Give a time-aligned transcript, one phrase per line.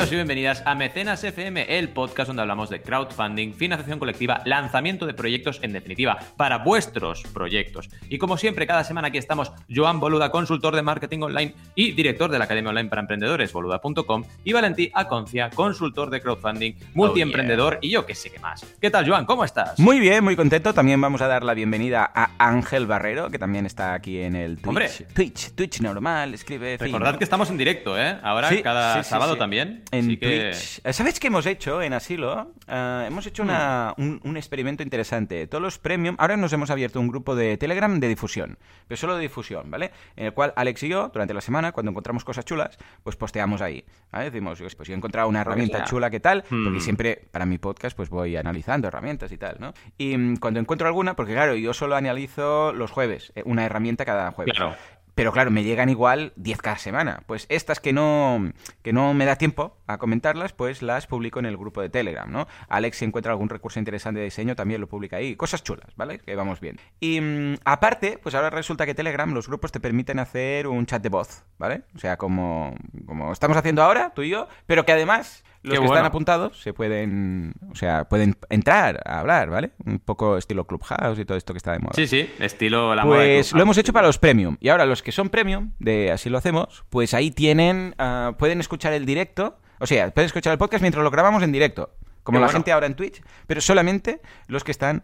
[0.02, 5.06] Bienvenidos y bienvenidas a Mecenas FM, el podcast donde hablamos de crowdfunding, financiación colectiva, lanzamiento
[5.06, 7.88] de proyectos, en definitiva, para vuestros proyectos.
[8.10, 12.32] Y como siempre, cada semana aquí estamos Joan Boluda, consultor de marketing online y director
[12.32, 17.92] de la Academia Online para Emprendedores, boluda.com, y Valentí Aconcia, consultor de crowdfunding, multiemprendedor y
[17.92, 18.66] yo qué sé qué más.
[18.82, 19.28] ¿Qué tal, Joan?
[19.28, 19.78] ¿Cómo estás?
[19.78, 20.74] Muy bien, muy contento.
[20.74, 24.56] También vamos a dar la bienvenida a Ángel Barrero, que también está aquí en el
[24.56, 24.68] Twitch.
[24.68, 24.90] Hombre.
[25.14, 26.80] Twitch, Twitch normal, escribe.
[26.80, 26.88] fin.
[26.88, 28.18] Recordad que estamos en directo, ¿eh?
[28.24, 29.40] Ahora, Sí, cada sí, sábado sí.
[29.40, 29.84] también.
[29.92, 30.82] En Así que- Twitch.
[30.84, 32.54] Eh, ¿Sabes qué hemos hecho en Asilo?
[32.68, 35.48] Eh, hemos hecho una- un, un experimento interesante.
[35.48, 36.16] Todos los premium.
[36.18, 38.58] Ahora nos hemos abierto un grupo de Telegram de difusión,
[38.88, 39.92] pero solo de difusión, ¿vale?
[40.16, 43.62] En el cual Alex y yo, durante la semana, cuando encontramos cosas chulas, pues posteamos
[43.62, 43.84] ahí.
[44.12, 44.32] ¿vale?
[44.32, 45.84] Decimos, pues yo he encontrado una herramienta ya.
[45.84, 46.44] chula, ¿qué tal?
[46.50, 49.74] Porque siempre, para mi podcast, pues voy analizando herramientas y tal, ¿no?
[49.98, 54.06] Y mm, cuando encuentro alguna, porque claro, yo solo analizo los jueves, eh, una herramienta
[54.06, 54.54] cada jueves.
[54.56, 54.76] Claro.
[55.14, 57.24] Pero claro, me llegan igual 10 cada semana.
[57.28, 61.46] Pues estas que no, que no me da tiempo a comentarlas, pues las publico en
[61.46, 62.48] el grupo de Telegram, ¿no?
[62.70, 65.36] Alex, si encuentra algún recurso interesante de diseño, también lo publica ahí.
[65.36, 66.20] Cosas chulas, ¿vale?
[66.20, 66.80] Que vamos bien.
[67.00, 71.02] Y mm, aparte, pues ahora resulta que Telegram, los grupos te permiten hacer un chat
[71.02, 71.84] de voz, ¿vale?
[71.96, 72.76] O sea, como,
[73.06, 75.44] como estamos haciendo ahora, tú y yo, pero que además...
[75.64, 75.94] Los Qué que bueno.
[75.94, 79.70] están apuntados se pueden, o sea, pueden entrar a hablar, ¿vale?
[79.86, 81.94] Un poco estilo Clubhouse y todo esto que está de moda.
[81.94, 84.58] Sí, sí, estilo la Pues lo hemos hecho para los premium.
[84.60, 88.60] Y ahora los que son premium, de así lo hacemos, pues ahí tienen, ah, pueden
[88.60, 91.94] escuchar el directo, o sea, pueden escuchar el podcast mientras lo grabamos en directo.
[92.24, 92.58] Como Qué la bueno.
[92.60, 95.04] gente ahora en Twitch, pero solamente los que están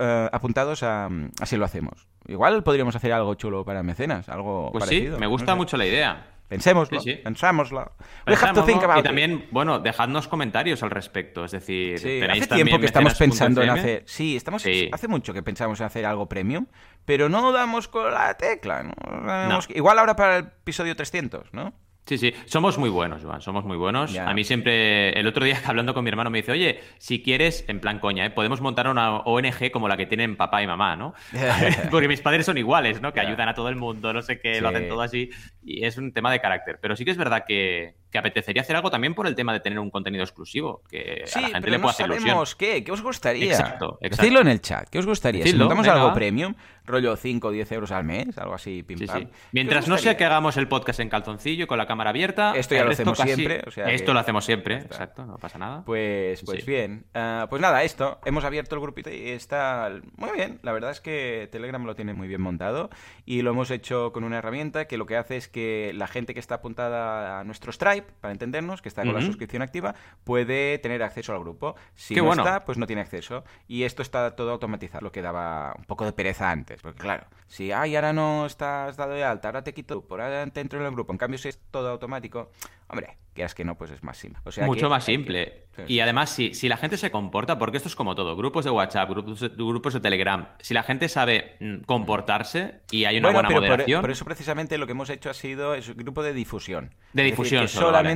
[0.00, 1.08] ah, apuntados a
[1.40, 2.06] así lo hacemos.
[2.26, 5.14] Igual podríamos hacer algo chulo para mecenas, algo Pues parecido.
[5.16, 5.56] sí, me no gusta sé.
[5.56, 6.26] mucho la idea.
[6.48, 7.20] Pensémoslo, Sí, sí.
[7.22, 7.92] pensámoslo.
[8.26, 9.04] We have to think about y it.
[9.06, 11.44] también, bueno, dejadnos comentarios al respecto.
[11.44, 14.02] Es decir, Sí, tenéis hace tiempo que estamos pensando en hacer.
[14.06, 14.62] Sí, estamos.
[14.92, 16.66] Hace mucho que pensamos en hacer algo premium,
[17.06, 18.82] pero no damos con la tecla.
[18.82, 19.58] ¿no?
[19.74, 21.72] Igual ahora para el episodio 300, ¿no?
[22.08, 24.16] Sí, sí, somos muy buenos, Joan, somos muy buenos.
[24.16, 27.66] A mí siempre, el otro día hablando con mi hermano me dice, oye, si quieres,
[27.68, 28.30] en plan coña, ¿eh?
[28.30, 31.12] podemos montar una ONG como la que tienen papá y mamá, ¿no?
[31.90, 33.12] Porque mis padres son iguales, ¿no?
[33.12, 35.28] Que ayudan a todo el mundo, no sé qué, lo hacen todo así.
[35.62, 36.78] Y es un tema de carácter.
[36.80, 39.60] Pero sí que es verdad que, que apetecería hacer algo también por el tema de
[39.60, 42.24] tener un contenido exclusivo, que Sí, a la gente pero le no puede hacer sabemos
[42.24, 42.56] ilusión.
[42.58, 42.84] qué.
[42.84, 43.44] ¿Qué os gustaría?
[43.46, 44.22] Exacto, exacto.
[44.22, 44.88] Decidlo en el chat.
[44.88, 45.40] ¿Qué os gustaría?
[45.44, 46.54] Decidlo, si montamos venga, algo premium,
[46.84, 49.18] rollo 5 o 10 euros al mes, algo así, pim Sí, pam.
[49.18, 49.24] sí.
[49.26, 52.10] ¿Qué os Mientras no sea que hagamos el podcast en calzoncillo y con la cámara
[52.10, 52.52] abierta.
[52.56, 54.86] Esto ya lo hacemos casi- siempre, o sea Esto que- lo hacemos siempre, está.
[54.94, 55.82] exacto, no pasa nada.
[55.84, 56.70] Pues, pues Sí.
[56.70, 57.04] bien.
[57.14, 58.20] Ah, pues nada, esto.
[58.24, 60.60] Hemos abierto el grupito y está muy bien.
[60.62, 62.88] La verdad es que Telegram lo tiene muy bien montado
[63.26, 66.32] y lo hemos hecho con una herramienta que lo que hace es que la gente
[66.32, 67.70] que está apuntada a nuestro
[68.02, 69.94] Para entendernos, que está con la suscripción activa,
[70.24, 71.76] puede tener acceso al grupo.
[71.94, 72.42] Si Qué no bueno.
[72.42, 73.44] está, pues no tiene acceso.
[73.66, 76.80] Y esto está todo automatizado, lo que daba un poco de pereza antes.
[76.82, 80.46] Porque claro, si ay, ahora no estás dado de alta, ahora te quito, por ahora
[80.46, 81.12] te entro en el grupo.
[81.12, 82.50] En cambio, si es todo automático,
[82.88, 84.40] hombre, quieras que no, pues es más simple.
[84.44, 85.64] O sea Mucho que más que- simple.
[85.76, 85.82] Sí.
[85.94, 88.70] Y además, si, si la gente se comporta, porque esto es como todo, grupos de
[88.70, 93.28] WhatsApp, grupos de, grupos de Telegram, si la gente sabe mm, comportarse y hay una
[93.28, 95.88] Bueno, buena pero por, moderación, por eso precisamente lo que hemos hecho ha sido es
[95.88, 96.94] un grupo de difusión.
[97.12, 98.08] De Es difusión decir, que solo, vale.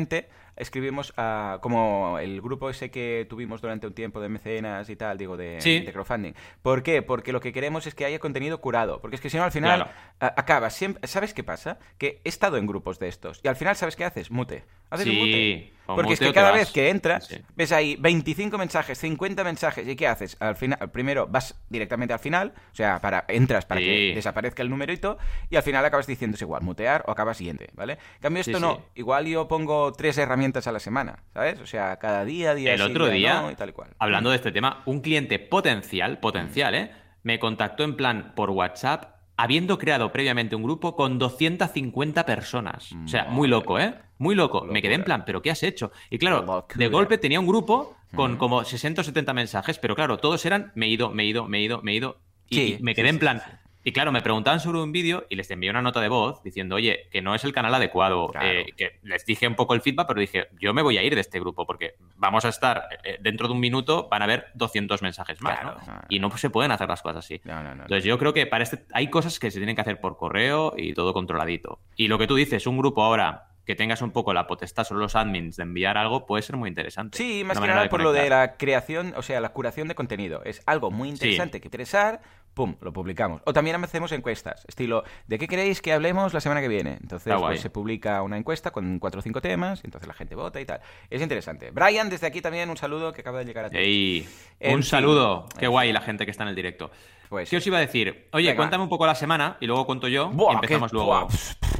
[0.56, 5.18] Escribimos a, como el grupo ese que tuvimos durante un tiempo de mecenas y tal,
[5.18, 5.80] digo, de, Sí.
[5.80, 6.32] de crowdfunding.
[6.62, 7.02] ¿Por qué?
[7.02, 9.00] Porque lo que queremos es que haya contenido curado.
[9.00, 9.88] Porque es que si no, al final
[10.20, 10.64] Claro.
[10.64, 11.06] a- siempre...
[11.08, 11.78] ¿Sabes qué pasa?
[11.98, 14.30] Que he estado en grupos de estos y al final, ¿sabes qué haces?
[14.30, 14.64] Mute.
[14.90, 15.72] Haces un mute.
[15.86, 17.36] Porque es que cada vez que entras, Sí.
[17.56, 20.36] ves ahí 25 mensajes, 50 mensajes, ¿y qué haces?
[20.40, 24.70] Al final, primero vas directamente al final, o sea, para entras para que desaparezca el
[24.70, 25.18] numerito
[25.50, 27.94] y al final acabas diciendo es igual, mutear o acabas siguiente, ¿vale?
[27.94, 28.82] En cambio, esto no.
[28.94, 31.60] Igual yo pongo tres herramientas a la semana, ¿sabes?
[31.60, 33.90] O sea, cada día, día el sí, otro día, no, y tal y cual.
[33.98, 36.90] hablando de este tema, un cliente potencial, potencial, ¿eh?
[37.22, 42.92] Me contactó en plan por WhatsApp, habiendo creado previamente un grupo con 250 personas.
[43.04, 43.94] O sea, muy loco, ¿eh?
[44.18, 44.62] Muy loco.
[44.64, 45.92] Me quedé en plan, ¿pero qué has hecho?
[46.10, 46.66] Y claro, Locura.
[46.76, 50.72] de golpe tenía un grupo con como 60 o 70 mensajes, pero claro, todos eran
[50.74, 52.18] me he ido, me he ido, me he ido, me he ido.
[52.48, 53.42] Y, Sí, y me sí, quedé en plan.
[53.84, 56.76] Y claro, me preguntaban sobre un vídeo y les envié una nota de voz diciendo,
[56.76, 58.28] oye, que no es el canal adecuado.
[58.28, 58.46] Claro.
[58.46, 61.14] eh, que les dije un poco el feedback, pero dije, yo me voy a ir
[61.14, 64.46] de este grupo porque vamos a estar, eh, dentro de un minuto van a haber
[64.54, 65.58] 200 mensajes más.
[65.58, 65.80] Claro.
[65.86, 66.00] ¿no?
[66.08, 67.40] Y no se pueden hacer las cosas así.
[67.44, 67.82] No, no, no.
[67.82, 70.74] Entonces yo creo que para este hay cosas que se tienen que hacer por correo
[70.76, 71.80] y todo controladito.
[71.96, 75.00] Y lo que tú dices, un grupo ahora que tengas un poco la potestad sobre
[75.02, 77.16] los admins de enviar algo puede ser muy interesante.
[77.16, 80.42] Sí, más que nada por lo de la creación, o sea, la curación de contenido.
[80.44, 82.20] Es algo muy interesante que interesar,
[82.54, 83.42] pum, lo publicamos.
[83.44, 86.98] O también hacemos encuestas, estilo, ¿de qué queréis que hablemos la semana que viene?
[87.00, 90.34] Entonces pues, se publica una encuesta con cuatro o cinco temas, y entonces la gente
[90.34, 90.80] vota y tal.
[91.10, 91.70] Es interesante.
[91.70, 94.26] Brian, desde aquí también un saludo que acaba de llegar a ti.
[94.60, 95.46] un saludo.
[95.58, 96.90] Qué guay la gente que está en el directo.
[97.32, 98.28] Pues, ¿Qué os iba a decir?
[98.34, 101.28] Oye, cuéntame un poco la semana y luego cuento yo y empezamos luego.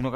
[0.01, 0.11] no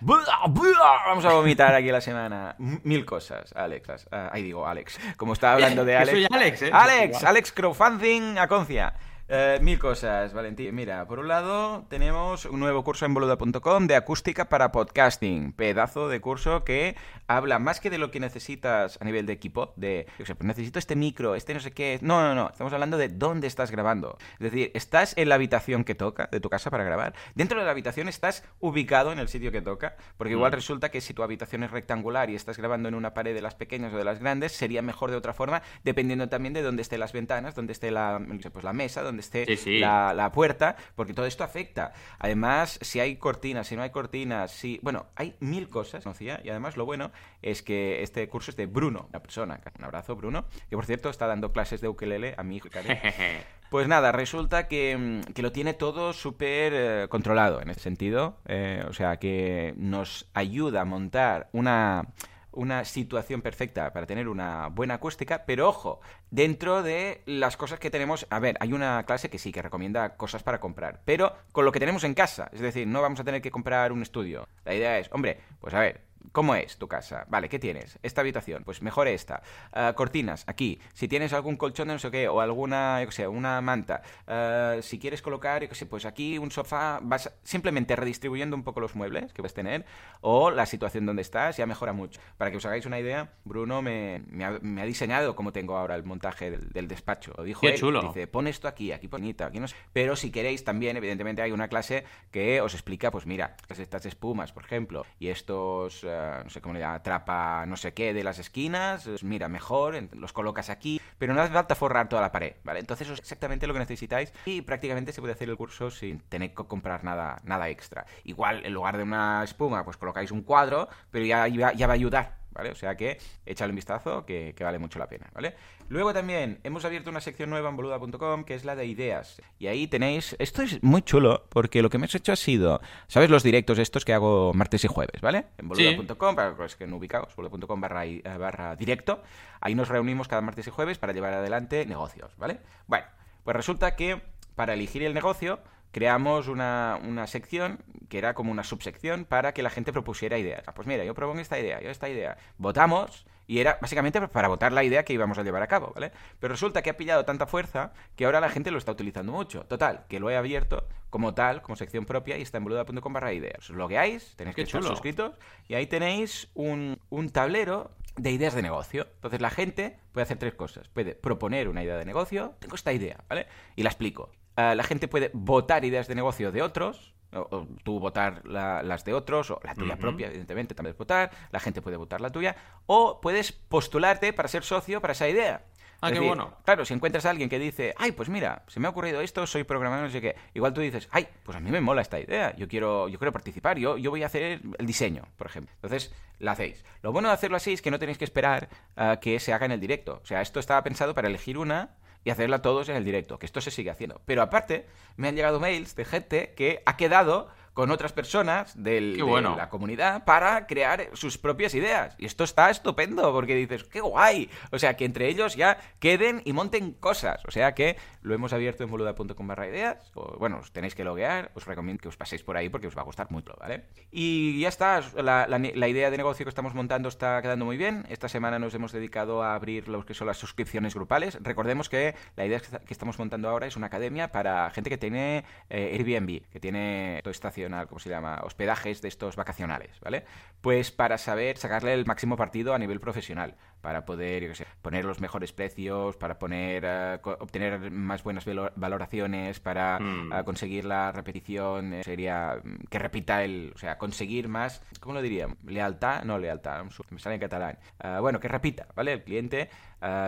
[0.00, 2.54] Vamos a vomitar aquí la semana.
[2.58, 4.06] Mil cosas, Alex.
[4.12, 5.00] Ah, ahí digo, Alex.
[5.16, 6.10] Como estaba hablando de Alex.
[6.12, 6.70] soy Alex, ¿eh?
[6.72, 8.94] Alex, Alex Crowdfunding Aconcia.
[9.28, 10.74] Eh, mil cosas, Valentín.
[10.74, 15.52] Mira, por un lado tenemos un nuevo curso en boluda.com de acústica para podcasting.
[15.52, 16.96] Pedazo de curso que
[17.28, 20.46] habla más que de lo que necesitas a nivel de equipo, de, yo sé, pues
[20.46, 21.98] necesito este micro, este no sé qué.
[22.02, 22.50] No, no, no.
[22.50, 24.18] Estamos hablando de dónde estás grabando.
[24.34, 27.14] Es decir, estás en la habitación que toca de tu casa para grabar.
[27.34, 29.96] Dentro de la habitación estás ubicado en el sitio que toca.
[30.16, 30.56] Porque igual mm.
[30.56, 33.54] resulta que si tu habitación es rectangular y estás grabando en una pared de las
[33.54, 37.00] pequeñas o de las grandes, sería mejor de otra forma, dependiendo también de dónde estén
[37.00, 38.20] las ventanas, dónde esté la,
[38.52, 39.46] pues la mesa, dónde esté
[39.78, 41.92] La, puerta, porque todo esto afecta.
[42.18, 44.80] Además, si hay cortinas, si no hay cortinas, si...
[44.82, 46.40] Bueno, hay mil cosas, ¿conocía?
[46.42, 47.12] Y además lo bueno
[47.42, 49.60] es que este curso es de Bruno, una persona.
[49.78, 52.68] Un abrazo, Bruno, que por cierto está dando clases de ukelele a mi hijo.
[53.72, 58.36] Pues nada, resulta que, lo tiene todo súper eh, controlado en ese sentido.
[58.46, 62.08] Eh, o sea, que nos ayuda a montar una
[62.52, 66.00] una situación perfecta para tener una buena acústica, pero ojo,
[66.30, 70.16] dentro de las cosas que tenemos, a ver, hay una clase que sí, que recomienda
[70.16, 73.24] cosas para comprar, pero con lo que tenemos en casa, es decir, no vamos a
[73.24, 74.48] tener que comprar un estudio.
[74.64, 77.26] La idea es, hombre, pues a ver, ¿Cómo es tu casa?
[77.28, 77.98] Vale, ¿qué tienes?
[78.02, 79.42] Esta habitación, pues mejor esta.
[79.72, 80.78] Ah, cortinas, aquí.
[80.94, 84.02] Si tienes algún colchón de no sé qué, o alguna, yo qué sé, una manta.
[84.26, 88.62] Ah, si quieres colocar, yo qué sé, pues aquí un sofá, vas simplemente redistribuyendo un
[88.62, 89.84] poco los muebles que vas a tener,
[90.20, 92.20] o la situación donde estás, ya mejora mucho.
[92.38, 96.50] Para que os hagáis una idea, Bruno me, ha, diseñado como tengo ahora el montaje
[96.50, 97.32] del, despacho.
[97.36, 98.02] Lo dijo qué chulo.
[98.02, 99.76] Dice, pon esto aquí, aquí bonita, aquí no sé.
[99.92, 104.52] Pero si queréis también, evidentemente, hay una clase que os explica, pues mira, estas espumas,
[104.52, 106.04] por ejemplo, y estos
[106.44, 110.32] no sé cómo le llama, trapa no sé qué de las esquinas, mira, mejor, los
[110.32, 112.80] colocas aquí, pero no hace falta forrar toda la pared, ¿vale?
[112.80, 116.20] Entonces eso es exactamente lo que necesitáis y prácticamente se puede hacer el curso sin
[116.20, 118.06] tener que comprar nada, nada extra.
[118.24, 121.94] Igual, en lugar de una espuma, pues colocáis un cuadro, pero ya, ya va a
[121.94, 122.70] ayudar ¿vale?
[122.70, 125.54] O sea que échale un vistazo que, vale mucho la pena, ¿vale?
[125.88, 129.40] Luego también hemos abierto una sección nueva en boluda.com que es la de ideas.
[129.58, 130.36] Y ahí tenéis...
[130.38, 132.80] Esto es muy chulo porque lo que me hemos hecho ha sido...
[133.08, 135.46] ¿Sabes los directos estos que hago martes y jueves, ¿vale?
[135.58, 139.22] En boluda.com, para los que no ubicaos, boluda.com barra, eh, barra directo.
[139.60, 142.58] Ahí nos reunimos cada martes y jueves para llevar adelante negocios, ¿vale?
[142.86, 143.06] Bueno,
[143.44, 144.22] pues resulta que
[144.54, 145.60] para elegir el negocio
[145.92, 147.78] creamos una, una, sección
[148.08, 150.64] que era como una subsección para que la gente propusiera ideas.
[150.66, 152.36] Ah, pues mira, yo propongo esta idea, yo esta idea.
[152.58, 156.12] Votamos y era básicamente para votar la idea que íbamos a llevar a cabo, ¿vale?
[156.40, 159.64] Pero resulta que ha pillado tanta fuerza que ahora la gente lo está utilizando mucho.
[159.64, 163.32] Total, que lo he abierto como tal, como sección propia y está en boluda.com barra
[163.32, 163.68] ideas.
[163.70, 165.34] Os logueáis, tenéis que estar suscritos
[165.68, 169.06] y ahí tenéis un, un tablero de ideas de negocio.
[169.16, 170.88] Entonces la gente puede hacer tres cosas.
[170.88, 173.46] Puede proponer una idea de negocio, tengo esta idea, ¿vale?
[173.76, 174.30] Y la explico.
[174.56, 179.14] Eh, la gente puede votar ideas de negocio de otros, o, tú votar las de
[179.14, 182.56] otros, o la tuya propia, evidentemente, también votar, la gente puede votar la tuya,
[182.86, 185.64] o puedes postularte para ser socio para esa idea.
[186.04, 186.56] Ah, qué bueno.
[186.64, 189.46] Claro, si encuentras a alguien que dice, ay, pues mira, se me ha ocurrido esto,
[189.46, 192.18] soy programador, no sé qué, igual tú dices, ay, pues a mí me mola esta
[192.18, 195.72] idea, yo quiero, yo quiero participar, yo, yo voy a hacer el diseño, por ejemplo.
[195.76, 196.84] Entonces, la hacéis.
[197.02, 199.66] Lo bueno de hacerlo así es que no tenéis que esperar a que se haga
[199.66, 200.18] en el directo.
[200.20, 201.90] O sea, esto estaba pensado para elegir una
[202.24, 204.20] y hacerla todos en el directo, que esto se sigue haciendo.
[204.24, 204.86] Pero aparte,
[205.16, 209.68] me han llegado mails de gente que ha quedado con otras personas del, de la
[209.68, 212.14] comunidad para crear sus propias ideas.
[212.18, 214.50] Y esto está estupendo, porque dices, qué guay.
[214.70, 217.42] O sea, que entre ellos ya queden y monten cosas.
[217.46, 220.10] O sea que lo hemos abierto en boluda.com barra ideas.
[220.14, 221.50] O, bueno, os tenéis que loguear.
[221.54, 223.84] Os recomiendo que os paséis por ahí porque os va a gustar mucho, ¿vale?
[224.10, 225.00] Y ya está.
[225.16, 228.04] La, la, idea de negocio que estamos montando está quedando muy bien.
[228.08, 231.38] Esta semana nos hemos dedicado a abrir lo que son las suscripciones grupales.
[231.40, 235.44] Recordemos que la idea que estamos montando ahora es una academia para gente que tiene
[235.70, 238.40] eh, Airbnb, que tiene toda estación ¿cómo se llama?
[238.44, 240.24] Hospedajes de estos vacacionales, ¿vale?
[240.60, 244.66] Pues para saber sacarle el máximo partido a nivel profesional, para poder, yo qué sé,
[244.80, 248.44] poner los mejores precios, para poner, eh, obtener más buenas
[248.76, 250.32] valoraciones, para hmm.
[250.32, 255.14] eh, conseguir la repetición, eh, sería mm, que repita el, o sea, conseguir más, ¿cómo
[255.14, 255.48] lo diría?
[255.64, 257.78] Lealtad, no lealtad, me sale en catalán.
[258.20, 259.12] bueno, que repita, ¿vale?
[259.14, 259.68] El cliente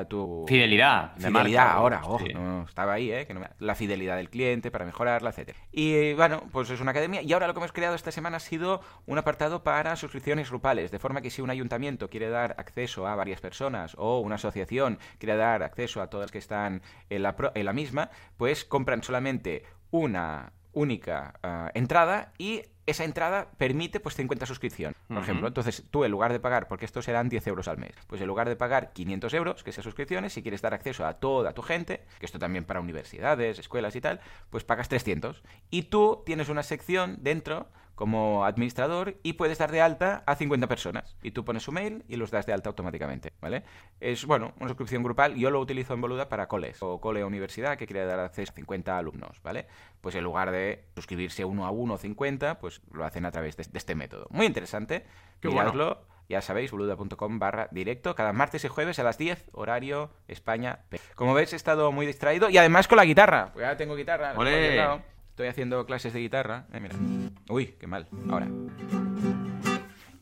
[0.09, 4.85] tu fidelidad fidelidad ahora ojo no, estaba ahí eh que la fidelidad del cliente para
[4.85, 5.59] mejorarla etcétera.
[5.73, 8.41] Y bueno pues es una academia Y ahora lo que hemos creado esta semana ha
[8.41, 13.07] sido un apartado para suscripciones grupales, de forma que si un ayuntamiento quiere dar acceso
[13.07, 17.35] a varias personas o una asociación quiere dar acceso a todas que están en la,
[17.55, 24.15] en la misma, pues compran solamente una única ah, entrada y esa entrada permite pues
[24.15, 25.49] 50 suscripciones, por ejemplo.
[25.49, 28.27] Entonces, tú en lugar de pagar, porque esto serán 10 euros al mes, pues en
[28.27, 31.63] lugar de pagar 500 euros, que sea suscripciones, si quieres dar acceso a toda tu
[31.63, 35.43] gente, que esto también para universidades, escuelas y tal, pues pagas 300.
[35.71, 40.67] Y tú tienes una sección dentro como administrador y puedes dar de alta a 50
[40.67, 41.17] personas.
[41.23, 43.65] Y tú pones su mail y los das de alta automáticamente, ¿vale?
[44.01, 45.35] Es, bueno, una suscripción grupal.
[45.37, 48.53] Yo lo utilizo en Boluda para coles o cole o universidad que quiere dar acceso
[48.53, 49.67] a 50 alumnos, ¿vale?
[50.01, 53.57] Pues en lugar de suscribirse uno a uno o 50, pues lo hacen a través
[53.57, 54.27] de, este método.
[54.31, 55.05] Muy interesante.
[55.41, 55.49] Qué
[56.29, 60.81] Ya sabéis, boluda.com barra directo, cada martes y jueves a las 10, horario España.
[61.15, 63.51] Como veis, he estado muy distraído y además con la guitarra.
[63.53, 64.35] Pues ya tengo guitarra.
[65.35, 66.69] Estoy haciendo clases de guitarra.
[66.73, 66.95] Eh, mira.
[67.49, 68.07] Uy, qué mal.
[68.31, 68.47] Ahora.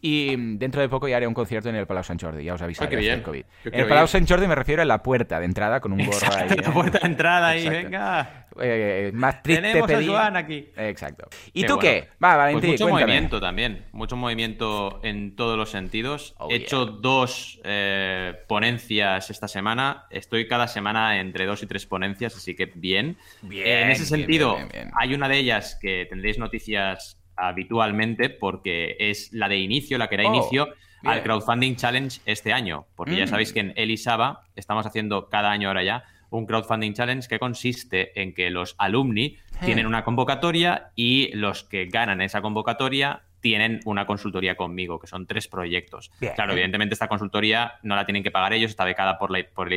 [0.05, 2.61] Y dentro de poco ya haré un concierto en el Palau Sant Jordi, ya os
[2.61, 2.89] avisaré.
[2.89, 3.23] Ah, qué bien.
[3.23, 3.45] COVID.
[3.67, 6.27] En el Palau Sant Jordi me refiero a la puerta de entrada con un gorro
[6.37, 6.49] ahí.
[6.57, 8.47] La puerta de entrada ahí, venga.
[8.61, 10.69] Eh, más triste Tenemos a Joan aquí.
[10.77, 11.29] Exacto.
[11.53, 12.09] ¿Y tú qué?
[12.23, 13.13] Va, Valentín, pues mucho cuéntame.
[13.13, 16.35] movimiento también, mucho movimiento en todos los sentidos.
[16.39, 20.07] Oh, He hecho dos eh, ponencias esta semana.
[20.11, 23.19] Estoy cada semana entre dos y tres ponencias, así que bien.
[23.43, 24.95] Bien, en ese sentido, bien, bien, bien.
[24.99, 30.17] hay una de ellas que tendréis noticias habitualmente porque es la de inicio, la que
[30.17, 30.69] da Oh, inicio
[31.05, 33.29] al crowdfunding challenge este año, porque ya Mm.
[33.29, 38.19] sabéis que en Elisaba estamos haciendo cada año ahora ya un crowdfunding challenge que consiste
[38.23, 44.07] en que los alumni tienen una convocatoria y los que ganan esa convocatoria tienen una
[44.07, 46.13] consultoría conmigo, que son tres proyectos.
[46.21, 46.33] Bien.
[46.35, 49.67] Claro, evidentemente esta consultoría no la tienen que pagar ellos, está becada por, la, por
[49.67, 49.75] el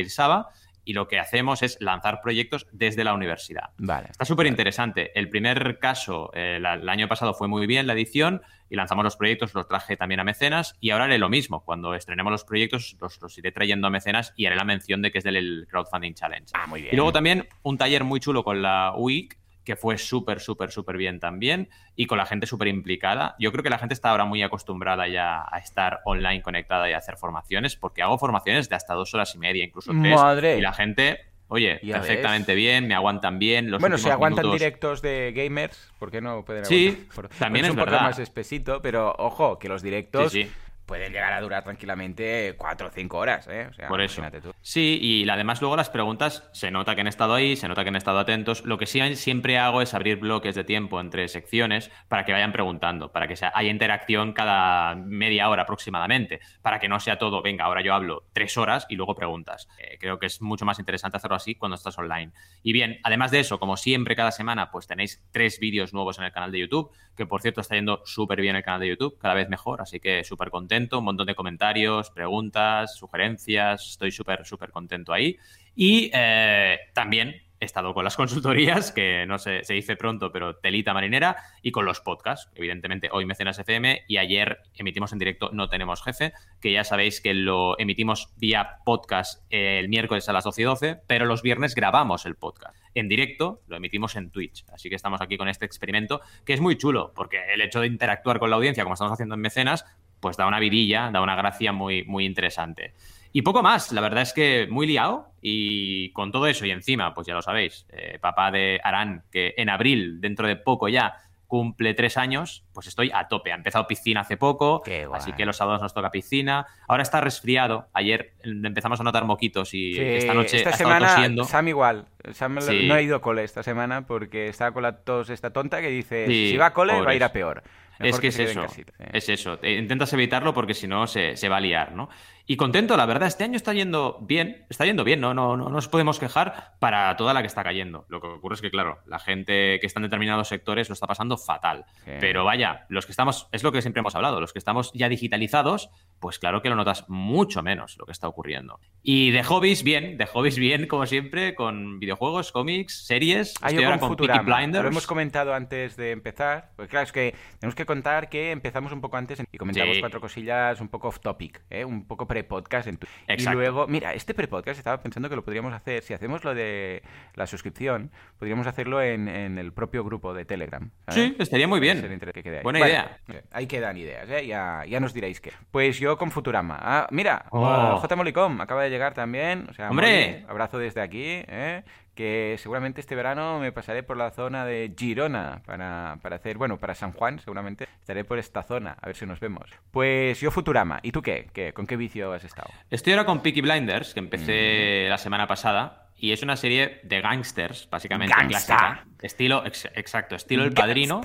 [0.86, 3.70] y lo que hacemos es lanzar proyectos desde la universidad.
[3.76, 4.08] Vale.
[4.10, 5.10] Está súper interesante.
[5.18, 8.40] El primer caso, eh, la- el año pasado fue muy bien la edición
[8.70, 11.64] y lanzamos los proyectos, los traje también a mecenas y ahora haré lo mismo.
[11.64, 15.10] Cuando estrenemos los proyectos, los, los iré trayendo a mecenas y haré la mención de
[15.12, 16.52] que es del Crowdfunding Challenge.
[16.54, 16.94] Ah, muy bien.
[16.94, 20.96] Y luego también un taller muy chulo con la UIC, que fue súper, súper, súper
[20.96, 23.34] bien también, y con la gente súper implicada.
[23.38, 26.92] Yo creo que la gente está ahora muy acostumbrada ya a estar online conectada y
[26.92, 30.14] a hacer formaciones, porque hago formaciones de hasta dos horas y media, incluso tres.
[30.14, 30.56] Madre.
[30.56, 31.18] Y la gente,
[31.48, 33.70] oye, Ya perfectamente bien, me aguantan bien.
[33.72, 37.14] Los bueno, si aguantan minutos- directos de gamers, ¿por qué no pueden Sí, aguantar?
[37.16, 40.50] Por- también es es un poco más espesito, pero ojo, que los directos Sí, sí.
[40.86, 43.66] Pueden llegar a durar tranquilamente 4 o 5 horas, ¿eh?
[43.70, 44.22] O sea, Por eso.
[44.42, 44.52] tú.
[44.60, 47.88] Sí, y además luego las preguntas, se nota que han estado ahí, se nota que
[47.88, 48.64] han estado atentos.
[48.64, 52.52] Lo que sí siempre hago es abrir bloques de tiempo entre secciones para que vayan
[52.52, 57.42] preguntando, para que sea- haya interacción cada media hora aproximadamente, para que no sea todo,
[57.42, 59.68] venga, ahora yo hablo tres horas y luego preguntas.
[59.78, 62.32] Eh, creo que es mucho más interesante hacerlo así cuando estás online.
[62.62, 66.24] Y bien, además de eso, como siempre cada semana, pues tenéis tres vídeos nuevos en
[66.24, 69.18] el canal de YouTube, que por cierto está yendo súper bien el canal de YouTube,
[69.18, 74.44] cada vez mejor, así que súper contento, un montón de comentarios, preguntas, sugerencias, estoy súper,
[74.44, 75.36] súper contento ahí.
[75.74, 80.56] Y eh, también he estado con las consultorías, que no sé, se dice pronto, pero
[80.56, 85.50] telita marinera, y con los podcasts, evidentemente hoy Mecenas FM y ayer emitimos en directo
[85.52, 90.44] No Tenemos Jefe, que ya sabéis que lo emitimos vía podcast el miércoles a las
[90.44, 94.64] 12 y 12, pero los viernes grabamos el podcast en directo, lo emitimos en Twitch.
[94.72, 97.86] Así que estamos aquí con este experimento, que es muy chulo, porque el hecho de
[97.86, 99.84] interactuar con la audiencia, como estamos haciendo en Mecenas,
[100.20, 102.94] pues da una vidilla, da una gracia muy, muy interesante.
[103.32, 107.12] Y poco más, la verdad es que muy liado y con todo eso y encima,
[107.14, 111.14] pues ya lo sabéis, eh, papá de Arán, que en abril, dentro de poco ya,
[111.46, 113.52] cumple tres años, pues estoy a tope.
[113.52, 114.82] Ha empezado piscina hace poco,
[115.14, 116.66] así que los sábados nos toca piscina.
[116.88, 117.86] Ahora está resfriado.
[117.92, 121.44] Ayer empezamos a notar moquitos y Sí, esta noche esta ha semana tosiendo.
[121.44, 122.06] Sam igual.
[122.32, 122.86] Sam Sí.
[122.88, 125.88] no ha ido a cole esta semana porque está con la tos esta tonta que
[125.88, 127.62] dice Sí, si va a cole va a ir a peor.
[127.98, 129.58] Mejor es que, es eso, casita, es eso.
[129.62, 132.08] Eh, Intentas evitarlo porque si no se, se va a liar, ¿no?
[132.48, 135.34] Y contento, la verdad, este año está yendo bien, está yendo bien, ¿no?
[135.34, 138.06] No, no, no nos podemos quejar para toda la que está cayendo.
[138.08, 141.06] Lo que ocurre es que, claro, la gente que está en determinados sectores lo está
[141.08, 141.84] pasando fatal.
[142.04, 142.12] Sí.
[142.20, 145.08] Pero vaya, los que estamos, es lo que siempre hemos hablado, los que estamos ya
[145.08, 148.78] digitalizados, pues claro que lo notas mucho menos lo que está ocurriendo.
[149.02, 153.54] Y de hobbies, bien, de hobbies, bien, como siempre, con videojuegos, cómics, series.
[153.60, 154.42] Ahora con Futurama.
[154.56, 154.84] Blinders.
[154.84, 156.70] Lo hemos comentado antes de empezar.
[156.76, 160.00] Pues claro, es que tenemos que contar que empezamos un poco antes y comentamos Sí.
[160.00, 161.84] cuatro cosillas un poco off topic, ¿eh?
[161.84, 162.88] un poco pre-podcast.
[162.88, 166.44] en tu- Y luego, mira, este pre-podcast estaba pensando que lo podríamos hacer, si hacemos
[166.44, 167.02] lo de
[167.34, 170.90] la suscripción, podríamos hacerlo en, en el propio grupo de Telegram.
[171.08, 171.24] ¿sabes?
[171.30, 172.00] Sí, estaría muy bien.
[172.42, 172.60] Que.
[172.62, 173.18] Buena idea.
[173.28, 174.46] eh, Ahí quedan ideas, ¿eh?
[174.46, 175.52] ya, ya nos diréis qué.
[175.70, 176.78] Pues yo con Futurama.
[176.80, 177.96] Ah, mira, Oh.
[178.00, 178.16] J.
[178.16, 179.66] Molicom acaba de llegar también.
[179.70, 180.32] O sea, ¡Hombre!
[180.40, 181.22] Molly, abrazo desde aquí.
[181.24, 181.82] ¿eh?
[182.16, 186.78] Que seguramente este verano me pasaré por la zona de Girona para, para hacer, bueno,
[186.78, 189.70] para San Juan seguramente estaré por esta zona, a ver si nos vemos.
[189.92, 191.48] Pues yo Futurama, ¿y tú qué?
[191.52, 191.72] ¿Qué?
[191.72, 192.70] ¿Con qué vicio has estado?
[192.90, 196.02] Estoy ahora con Peaky Blinders, que empecé la semana pasada.
[196.18, 198.34] Y es una serie de gangsters, básicamente.
[198.34, 198.74] Gangsta.
[198.78, 199.06] clásica.
[199.20, 201.20] Estilo, ex- exacto, estilo El Padrino,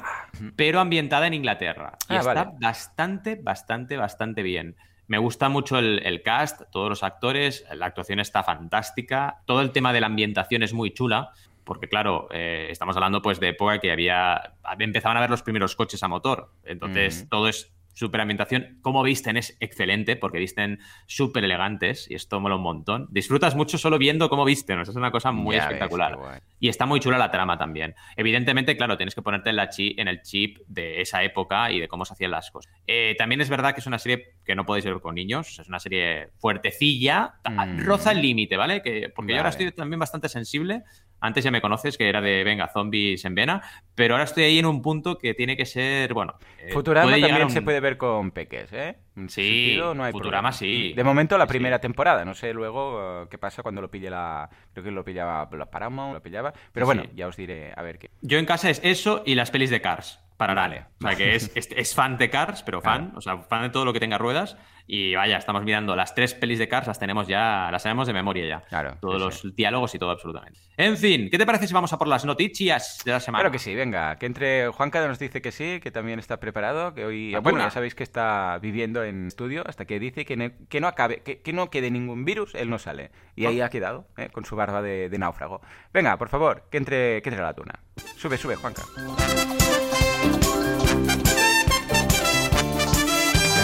[0.58, 1.94] pero ambientada en Inglaterra.
[2.10, 2.58] Y Ah, está vale.
[2.60, 4.76] bastante, bastante, bastante bien.
[5.12, 9.72] Me gusta mucho el, el cast, todos los actores, la actuación está fantástica, todo el
[9.72, 11.34] tema de la ambientación es muy chula,
[11.66, 15.76] porque claro, eh, estamos hablando pues de época que había, empezaban a ver los primeros
[15.76, 18.80] coches a motor, entonces todo es súper ambientación.
[18.82, 23.08] Como visten es excelente, porque visten súper elegantes y esto mola un montón.
[23.12, 26.42] Disfrutas mucho solo viendo cómo visten, o sea, es una cosa muy Ya espectacular.
[26.60, 27.96] Y está muy chula la trama también.
[28.18, 31.80] Evidentemente, claro, tienes que ponerte en, la chi- en el chip de esa época y
[31.80, 32.74] de cómo se hacían las cosas.
[32.88, 35.68] Eh, también es verdad que es una serie que no podéis ver con niños, es
[35.68, 37.86] una serie fuertecilla, Mm.
[37.86, 38.82] roza el límite, ¿vale?
[38.82, 40.84] Que, porque yo ahora estoy también bastante sensible.
[41.22, 43.62] Antes ya me conoces, que era de, venga, zombies en vena,
[43.96, 46.34] pero ahora estoy ahí en un punto que tiene que ser, bueno...
[46.60, 48.98] eh, Futurama también un- se puede ver con peques, ¿eh?
[49.26, 50.52] Ese Sí, sentido no hay Futurama problema.
[50.54, 50.94] sí.
[50.94, 51.52] De momento la Sí, sí.
[51.54, 54.50] primera temporada, no sé luego eh, qué pasa cuando lo pille la...
[54.74, 56.54] Creo que lo pillaba la Paramount, lo pillaba...
[56.72, 57.10] Pero Sí, bueno, sí.
[57.16, 58.12] ya os diré a ver qué...
[58.22, 60.20] Yo en casa es eso y las pelis de Cars.
[60.38, 60.86] Para Vale.
[61.00, 63.04] O sea, que es, es, es fan de Cars, pero fan.
[63.12, 63.18] Claro.
[63.20, 64.58] O sea, fan de todo lo que tenga ruedas.
[64.88, 68.14] Y vaya, estamos mirando las tres pelis de Cars, las tenemos ya, las tenemos de
[68.14, 68.62] memoria ya.
[68.62, 69.54] Claro, Todos sí, los sí.
[69.56, 70.60] diálogos y todo absolutamente.
[70.78, 73.44] En fin, ¿qué te parece si vamos a por las noticias de la semana?
[73.44, 76.96] Claro que sí, venga, que entre Juanca nos dice que sí, que también está preparado,
[76.96, 77.32] que hoy...
[77.34, 77.52] Vacuna.
[77.52, 80.88] Bueno, ya sabéis que está viviendo en estudio hasta que dice que, ne- que no
[80.88, 83.12] acabe, que, que no quede ningún virus, él no sale.
[83.36, 84.30] Y ahí ha quedado, ¿eh?
[84.32, 85.62] con su barba de, de náufrago.
[85.94, 87.80] Venga, por favor, que entre, que entre la tuna.
[88.18, 88.84] Sube, sube, Juanca.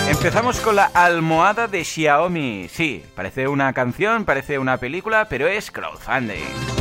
[0.10, 2.68] Empezamos con la almohada de Xiaomi.
[2.70, 6.77] Sí, parece una canción, parece una película, pero es crowdfunding.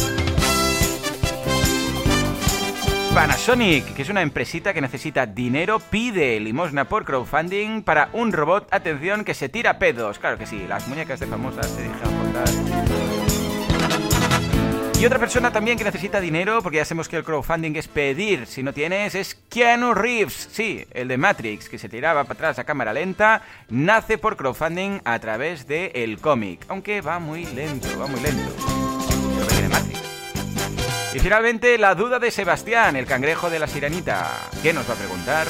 [3.17, 8.69] Panasonic, que es una empresita que necesita dinero, pide limosna por crowdfunding para un robot,
[8.71, 10.19] atención, que se tira pedos.
[10.19, 12.47] Claro que sí, las muñecas de famosas se dejan portar.
[15.01, 18.47] Y otra persona también que necesita dinero, porque ya sabemos que el crowdfunding es pedir,
[18.47, 20.51] si no tienes, es Keanu Reeves.
[20.53, 23.41] Sí, el de Matrix, que se tiraba para atrás a cámara lenta,
[23.71, 26.67] nace por crowdfunding a través del el cómic.
[26.69, 28.86] Aunque va muy lento, va muy lento.
[31.17, 34.51] Y finalmente, la duda de Sebastián, el cangrejo de la sirenita.
[34.63, 35.47] ¿Qué nos va a preguntar?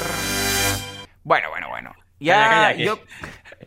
[1.25, 1.93] Bueno, bueno, bueno.
[2.21, 2.99] Ya, Calla, calla, yo...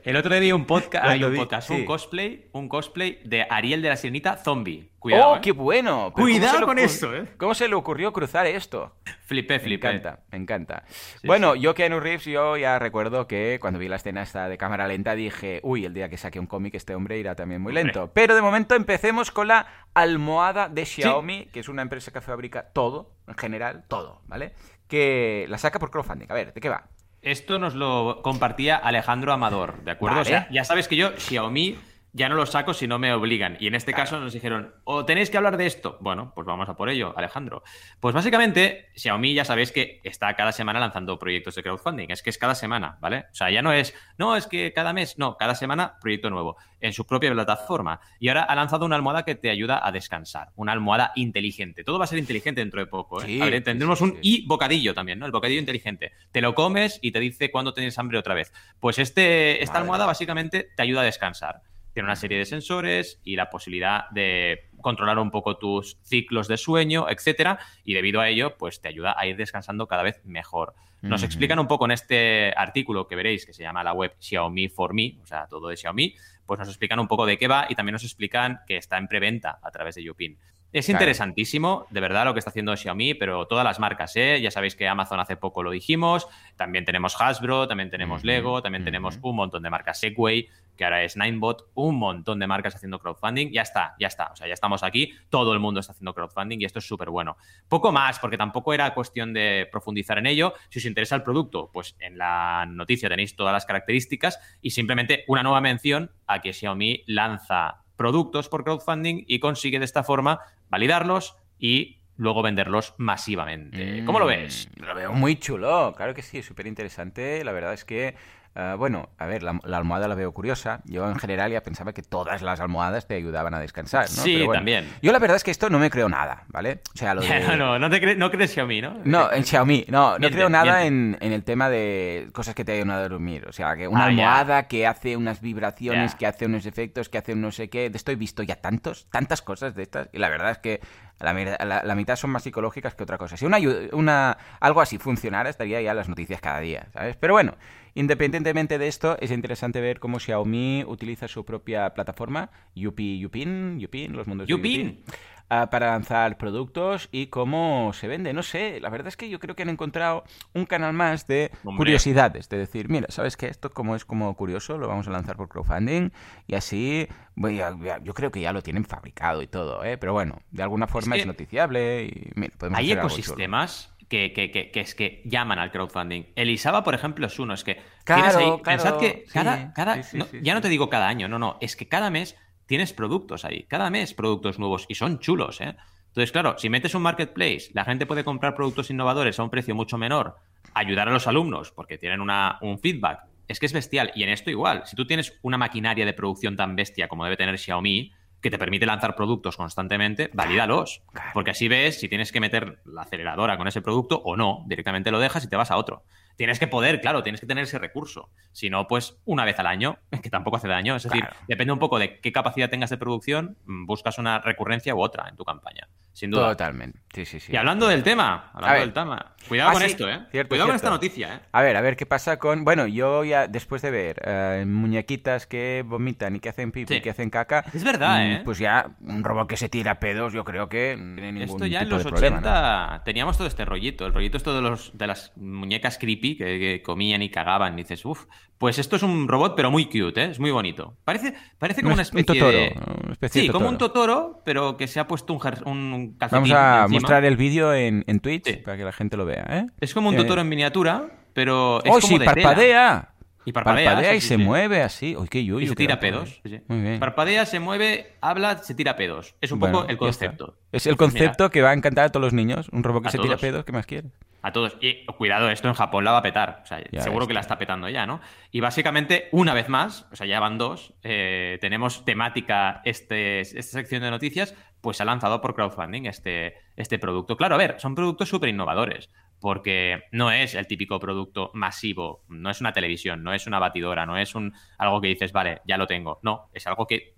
[0.06, 1.74] El otro día vi un podcast, Lo- hay lo un vi, podcast, sí.
[1.74, 4.89] un cosplay, un cosplay de Ariel de la Sirenita zombie.
[5.00, 5.40] Cuidado, ¡Oh, ¿eh?
[5.42, 6.12] qué bueno!
[6.14, 7.26] Pero Cuidado ¿cómo se le con eso, ¿eh?
[7.38, 8.96] ¿Cómo se le ocurrió cruzar esto?
[9.26, 9.88] Flipé, Me flipé.
[9.88, 10.84] encanta, me encanta.
[11.24, 14.88] bueno, yo Keanu Reeves, yo ya recuerdo que cuando vi la escena esta de cámara
[14.88, 17.84] lenta dije, uy, el día que saque un cómic este hombre irá también muy Hombre.
[17.86, 18.12] lento.
[18.14, 22.70] Pero de momento empecemos con la almohada de Xiaomi, que es una empresa que fabrica
[22.74, 24.54] todo, en general, todo, ¿vale?
[24.88, 26.28] Que la saca por crowdfunding.
[26.30, 26.88] A ver, ¿de qué va?
[27.22, 30.18] Esto nos lo compartía Alejandro Amador, ¿de acuerdo?
[30.20, 30.28] Vale.
[30.30, 31.78] O sea, ya sabes que yo Xiaomi
[32.14, 33.58] ya no lo saco si no me obligan.
[33.60, 35.98] Y en este caso nos dijeron, o tenéis que hablar de esto.
[36.02, 37.64] Bueno, pues vamos a por ello, Alejandro.
[38.00, 42.10] Pues básicamente, Xiaomi ya sabéis que está cada semana lanzando proyectos de crowdfunding.
[42.10, 43.26] Es que es cada semana, ¿vale?
[43.32, 46.58] O sea, ya no es, no, es que cada mes, no, cada semana proyecto nuevo
[46.82, 48.00] en su propia plataforma.
[48.20, 50.50] Y ahora ha lanzado una almohada que te ayuda a descansar.
[50.56, 51.84] Una almohada inteligente.
[51.84, 53.26] Todo va a ser inteligente dentro de poco, ¿eh?
[53.26, 55.26] Sí, a ver, tendremos sí, un y bocadillo también, ¿no?
[55.26, 56.14] El bocadillo inteligente.
[56.32, 58.52] Te lo comes y te dice cuándo tienes hambre otra vez.
[58.80, 59.82] Pues este, esta Madre.
[59.82, 61.62] almohada básicamente te ayuda a descansar.
[61.94, 66.58] Tiene una serie de sensores y la posibilidad de controlar un poco tus ciclos de
[66.58, 70.74] sueño, etcétera, y debido a ello, pues te ayuda a ir descansando cada vez mejor.
[71.02, 74.68] Nos explican un poco en este artículo que veréis, que se llama la web Xiaomi
[74.68, 76.14] for Me, o sea, todo de Xiaomi,
[76.46, 79.08] pues nos explican un poco de qué va y también nos explican que está en
[79.08, 80.38] preventa a través de Yupin.
[80.72, 80.98] Es Claro.
[80.98, 84.40] interesantísimo, de verdad, lo que está haciendo Xiaomi, pero todas las marcas, ¿eh?
[84.42, 88.84] Ya sabéis que Amazon hace poco lo dijimos, también tenemos Hasbro, también tenemos Lego, también
[88.84, 90.48] tenemos un montón de marcas Segway,
[90.80, 93.52] que ahora es Ninebot, un montón de marcas haciendo crowdfunding.
[93.52, 94.32] Ya está, ya está.
[94.32, 97.10] O sea, ya estamos aquí, todo el mundo está haciendo crowdfunding y esto es súper
[97.10, 97.36] bueno.
[97.68, 100.54] Poco más, porque tampoco era cuestión de profundizar en ello.
[100.70, 105.26] Si os interesa el producto, pues en la noticia tenéis todas las características y simplemente
[105.28, 110.40] una nueva mención a que Xiaomi lanza productos por crowdfunding y consigue de esta forma
[110.70, 114.06] validarlos y luego venderlos masivamente.
[114.06, 114.70] ¿Cómo lo ves?
[114.78, 117.44] Mm, Lo veo muy chulo, claro que sí, súper interesante.
[117.44, 118.16] La verdad es que
[118.56, 120.82] Uh, bueno, a ver, la, la, almohada la veo curiosa.
[120.86, 124.24] Yo en general ya pensaba que todas las almohadas te ayudaban a descansar, ¿no?
[124.24, 124.90] Sí, bueno, también.
[125.04, 126.82] Yo la verdad es que esto no me creo nada, ¿vale?
[126.94, 127.40] O sea, lo de...
[127.42, 128.98] no, no, no, te cre no crees Xiaomi, ¿no?
[129.06, 132.74] No, en Xiaomi, no, no creo nada en, en, el tema de cosas que te
[132.74, 133.46] ayudan a dormir.
[133.48, 137.20] O sea, que una ah, almohada que hace unas vibraciones, que hace unos efectos, que
[137.20, 137.90] hace un no sé qué.
[137.92, 140.10] De esto he visto ya tantos, tantas cosas de estas.
[140.12, 140.82] Y la verdad es que
[141.20, 143.38] la, la, la, mitad son más psicológicas que otra cosa.
[143.38, 143.58] Si una,
[143.92, 147.18] una, algo así funcionara, estaría ya en las noticias cada día, ¿sabes?
[147.18, 147.56] Pero bueno,
[148.00, 154.16] independientemente de esto, es interesante ver cómo Xiaomi utiliza su propia plataforma, Yupi, Yupin, Yupin,
[154.16, 154.64] los mundos Yupin.
[154.64, 155.04] de Yupin,
[155.52, 158.32] uh, para lanzar productos y cómo se vende.
[158.32, 161.52] No sé, la verdad es que yo creo que han encontrado un canal más de
[161.66, 161.78] Hombre.
[161.78, 163.48] curiosidades, de decir, mira, ¿sabes qué?
[163.48, 166.12] Esto como es como curioso, lo vamos a lanzar por crowdfunding
[166.48, 169.98] y así, yo creo que ya lo tienen fabricado y todo, ¿eh?
[169.98, 173.94] Pero bueno, de alguna forma es, que es noticiable y mira, podemos Hay hacer ecosistemas
[174.10, 176.26] que, que, que, que, es que llaman al crowdfunding.
[176.36, 177.54] Elisaba, por ejemplo, es uno.
[177.54, 180.54] Es que claro, tienes ahí, claro, pensad que cada, sí, cada sí, sí, no, ya
[180.54, 183.90] no te digo cada año, no, no, es que cada mes tienes productos ahí, cada
[183.90, 185.76] mes productos nuevos y son chulos, ¿eh?
[186.08, 189.76] Entonces, claro, si metes un marketplace, la gente puede comprar productos innovadores a un precio
[189.76, 190.38] mucho menor,
[190.74, 193.22] ayudar a los alumnos porque tienen una, un feedback.
[193.48, 194.12] Es que es bestial.
[194.16, 197.38] Y en esto igual, si tú tienes una maquinaria de producción tan bestia como debe
[197.38, 201.02] tener Xiaomi, que te permite lanzar productos constantemente, valídalos.
[201.34, 204.64] Porque así ves si tienes que meter la aceleradora con ese producto o no.
[204.68, 206.04] Directamente lo dejas y te vas a otro.
[206.38, 208.30] Tienes que poder, claro, tienes que tener ese recurso.
[208.54, 210.96] Si no, pues una vez al año, que tampoco hace daño.
[210.96, 211.36] Es decir, Claro.
[211.48, 215.28] depende un poco de qué capacidad tengas de producción, mm, buscas una recurrencia u otra
[215.28, 215.90] en tu campaña.
[216.14, 216.50] Sin duda.
[216.50, 217.00] Totalmente.
[217.14, 217.52] Sí, sí, sí.
[217.54, 219.34] Y hablando del tema, hablando del tema.
[219.48, 220.20] Cuidado Ah, con sí, esto, ¿eh?
[220.32, 221.40] cierto, Cuidado con esta noticia, ¿eh?
[221.52, 222.64] A ver, a ver qué pasa con.
[222.66, 226.98] Bueno, yo ya después de ver eh, muñequitas que vomitan y que hacen pipi Sí.
[227.00, 227.64] y que hacen caca.
[227.74, 228.42] Es verdad, mm, ¿eh?
[228.46, 231.66] Pues ya un robot que se tira pedos, yo creo que no tiene ningún Esto
[231.66, 233.04] ya en los de 80 problema, ¿no?
[233.04, 234.06] teníamos todo este rollito.
[234.06, 237.74] El rollito esto de, los, de las muñecas creepy que, que comían y cagaban.
[237.74, 238.26] Y dices, uff,
[238.60, 240.30] pues esto es un robot, pero muy cute, ¿eh?
[240.32, 240.98] Es muy bonito.
[241.06, 242.76] Parece, parece como una es un especie Totoro, de...
[243.06, 244.42] Una especie Sí, de como un Totoro.
[244.46, 245.34] Pero que se ha puesto
[245.66, 246.88] un, un calcetín Vamos a encima.
[246.88, 248.54] mostrar el vídeo en, en Twitch Sí.
[248.58, 249.66] para que la gente lo vea, ¿eh?
[249.80, 252.14] Es como un Eh, Totoro en miniatura, pero es ¡Oh, como sí!
[252.18, 252.34] de tela.
[252.44, 253.10] ¡Parpadea!
[253.46, 254.44] Y parpadea, sí, y sí, se sí.
[254.44, 255.16] mueve así.
[255.16, 255.62] ¡Uy, qué yuyu!
[255.62, 256.40] Y se tira pedos.
[256.44, 256.62] ¿eh?
[256.68, 257.00] Muy bien.
[257.00, 259.34] Parpadea, se mueve, habla, se tira pedos.
[259.42, 260.58] Es un Bueno, poco el concepto.
[260.72, 262.68] Es el Pues mira, concepto que va a encantar a todos los niños.
[262.72, 264.12] Un robot que A se tira pedos, ¿qué más quieres?
[264.42, 264.78] A todos.
[264.82, 266.60] Y cuidado, esto en Japón la va a petar.
[266.64, 268.22] O sea, Ya seguro ves, que la está petando ya, ¿no?
[268.52, 273.62] Y básicamente, una vez más, o sea, ya van dos, eh, tenemos temática este, esta
[273.64, 277.36] sección de noticias, pues se ha lanzado por crowdfunding este, este producto.
[277.38, 282.50] Claro, a ver, son productos súper innovadores, porque no es el típico producto masivo, no
[282.50, 285.78] es una televisión, no es una batidora, no es un algo que dices, vale, ya
[285.78, 286.20] lo tengo.
[286.24, 287.16] No, es algo que eh,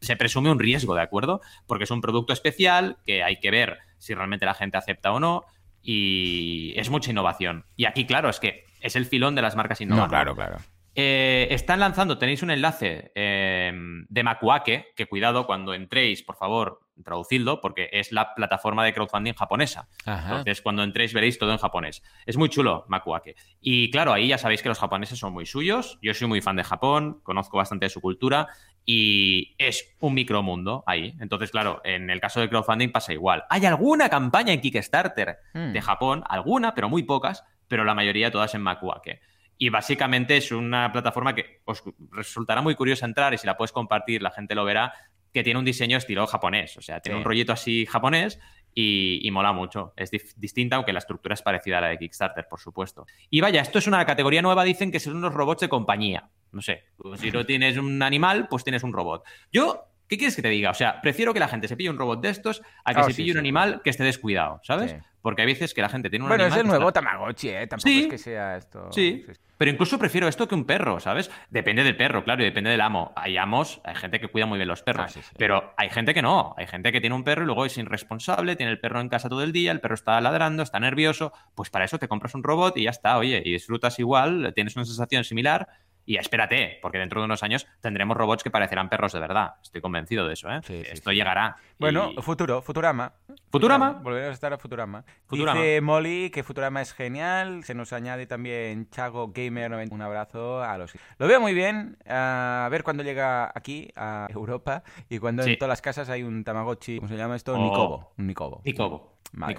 [0.00, 1.40] se presume un riesgo, ¿de acuerdo?
[1.66, 5.20] Porque es un producto especial que hay que ver si realmente la gente acepta o
[5.20, 5.44] no
[5.82, 7.64] y es mucha innovación.
[7.76, 10.10] Y aquí, claro, es que es el filón de las marcas No, innovadoras.
[10.10, 10.56] claro, claro.
[10.94, 13.72] Eh, están lanzando, tenéis un enlace eh,
[14.08, 19.34] de Makuake, que cuidado cuando entréis, por favor, traducidlo, porque es la plataforma de crowdfunding
[19.34, 19.88] japonesa.
[20.04, 20.30] Ajá.
[20.30, 22.02] Entonces, cuando entréis veréis todo en japonés.
[22.26, 23.36] Es muy chulo, Makuake.
[23.60, 25.98] Y claro, ahí ya sabéis que los japoneses son muy suyos.
[26.02, 28.48] Yo soy muy fan de Japón, conozco bastante de su cultura
[28.84, 31.14] y es un micromundo ahí.
[31.20, 33.44] Entonces, claro, en el caso del crowdfunding pasa igual.
[33.48, 35.72] Hay alguna campaña en Kickstarter Mm.
[35.72, 39.20] de Japón, alguna, pero muy pocas, pero la mayoría todas en Makuake.
[39.62, 43.72] Y básicamente es una plataforma que os resultará muy curiosa entrar y si la puedes
[43.72, 44.94] compartir, la gente lo verá,
[45.34, 46.78] que tiene un diseño estilo japonés.
[46.78, 47.18] O sea, tiene Sí.
[47.18, 48.40] un rollito así japonés
[48.74, 49.92] y, y mola mucho.
[49.96, 53.04] Es distinta, aunque la estructura es parecida a la de Kickstarter, por supuesto.
[53.28, 56.30] Y vaya, esto es una categoría nueva, dicen que son unos robots de compañía.
[56.52, 56.84] No sé,
[57.16, 59.24] si no tienes un animal, pues tienes un robot.
[59.52, 60.70] Yo, ¿qué quieres que te diga?
[60.70, 63.04] O sea, prefiero que la gente se pille un robot de estos a que Ah,
[63.04, 63.40] se sí, pille un sí.
[63.40, 64.92] animal que esté descuidado, ¿sabes?
[64.92, 64.96] Sí.
[65.20, 67.00] Porque hay veces que la gente tiene un Bueno, es animal el que nuevo está-
[67.02, 67.66] Tamagotchi, ¿eh?
[67.66, 68.88] Tampoco es que sea esto...
[68.90, 69.24] Sí,
[69.60, 71.30] pero incluso prefiero esto que un perro, ¿sabes?
[71.50, 73.12] Depende del perro, claro, y depende del amo.
[73.14, 75.34] Hay amos, hay gente que cuida muy bien los perros, Ah, sí, sí.
[75.36, 76.54] pero hay gente que no.
[76.56, 79.28] Hay gente que tiene un perro y luego es irresponsable, tiene el perro en casa
[79.28, 81.34] todo el día, el perro está ladrando, está nervioso.
[81.54, 84.76] Pues para eso te compras un robot y ya está, oye, y disfrutas igual, tienes
[84.76, 85.68] una sensación similar.
[86.06, 89.54] Y espérate, porque dentro de unos años tendremos robots que parecerán perros de verdad.
[89.62, 90.60] Estoy convencido de eso, ¿eh?
[90.64, 91.16] Sí, sí, Esto sí.
[91.16, 91.56] llegará.
[91.78, 93.12] Bueno, Y- futuro, Futurama.
[93.50, 93.92] ¿Futurama?
[93.92, 95.04] Volveremos a estar a Futurama.
[95.26, 95.60] Futurama.
[95.60, 97.62] Dice Molly que Futurama es genial.
[97.64, 99.70] Se nos añade también Chago Gamer.
[99.70, 99.94] 90.
[99.94, 100.92] Un abrazo a los.
[101.18, 101.96] Lo veo muy bien.
[102.08, 104.82] A ver cuándo llega aquí, a Europa.
[105.08, 106.96] Y cuando en todas las casas hay un Tamagotchi.
[106.96, 107.54] ¿Cómo se llama esto?
[107.54, 107.58] Oh.
[107.58, 108.12] Nikobo.
[108.18, 108.62] Un Nikobo.
[108.64, 109.12] Nicobo.
[109.32, 109.54] Madre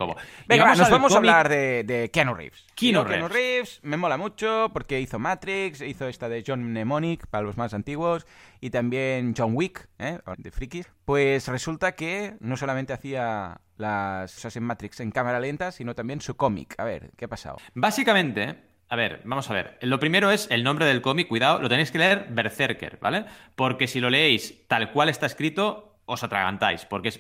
[0.48, 2.66] Venga, va, nos vamos a hablar de, de Keanu Reeves.
[2.76, 3.32] Keanu Yo, Keanu Reeves.
[3.32, 7.74] Reeves me mola mucho porque hizo Matrix, hizo esta de John Mnemonic para los más
[7.74, 8.26] antiguos
[8.60, 10.20] y también John Wick, ¿eh?
[10.38, 10.88] de frikis.
[11.06, 16.20] Pues resulta que no solamente hacía las cosas en Matrix en cámara lenta, sino también
[16.22, 16.76] su cómic.
[16.78, 17.58] A ver, ¿qué ha pasado?
[17.74, 19.78] Básicamente, A ver, vamos a ver.
[19.82, 23.24] Lo primero es el nombre del cómic, cuidado, lo tenéis que leer Berserker, ¿vale?
[23.56, 27.20] Porque si lo leéis tal cual está escrito, os atragantáis, porque es...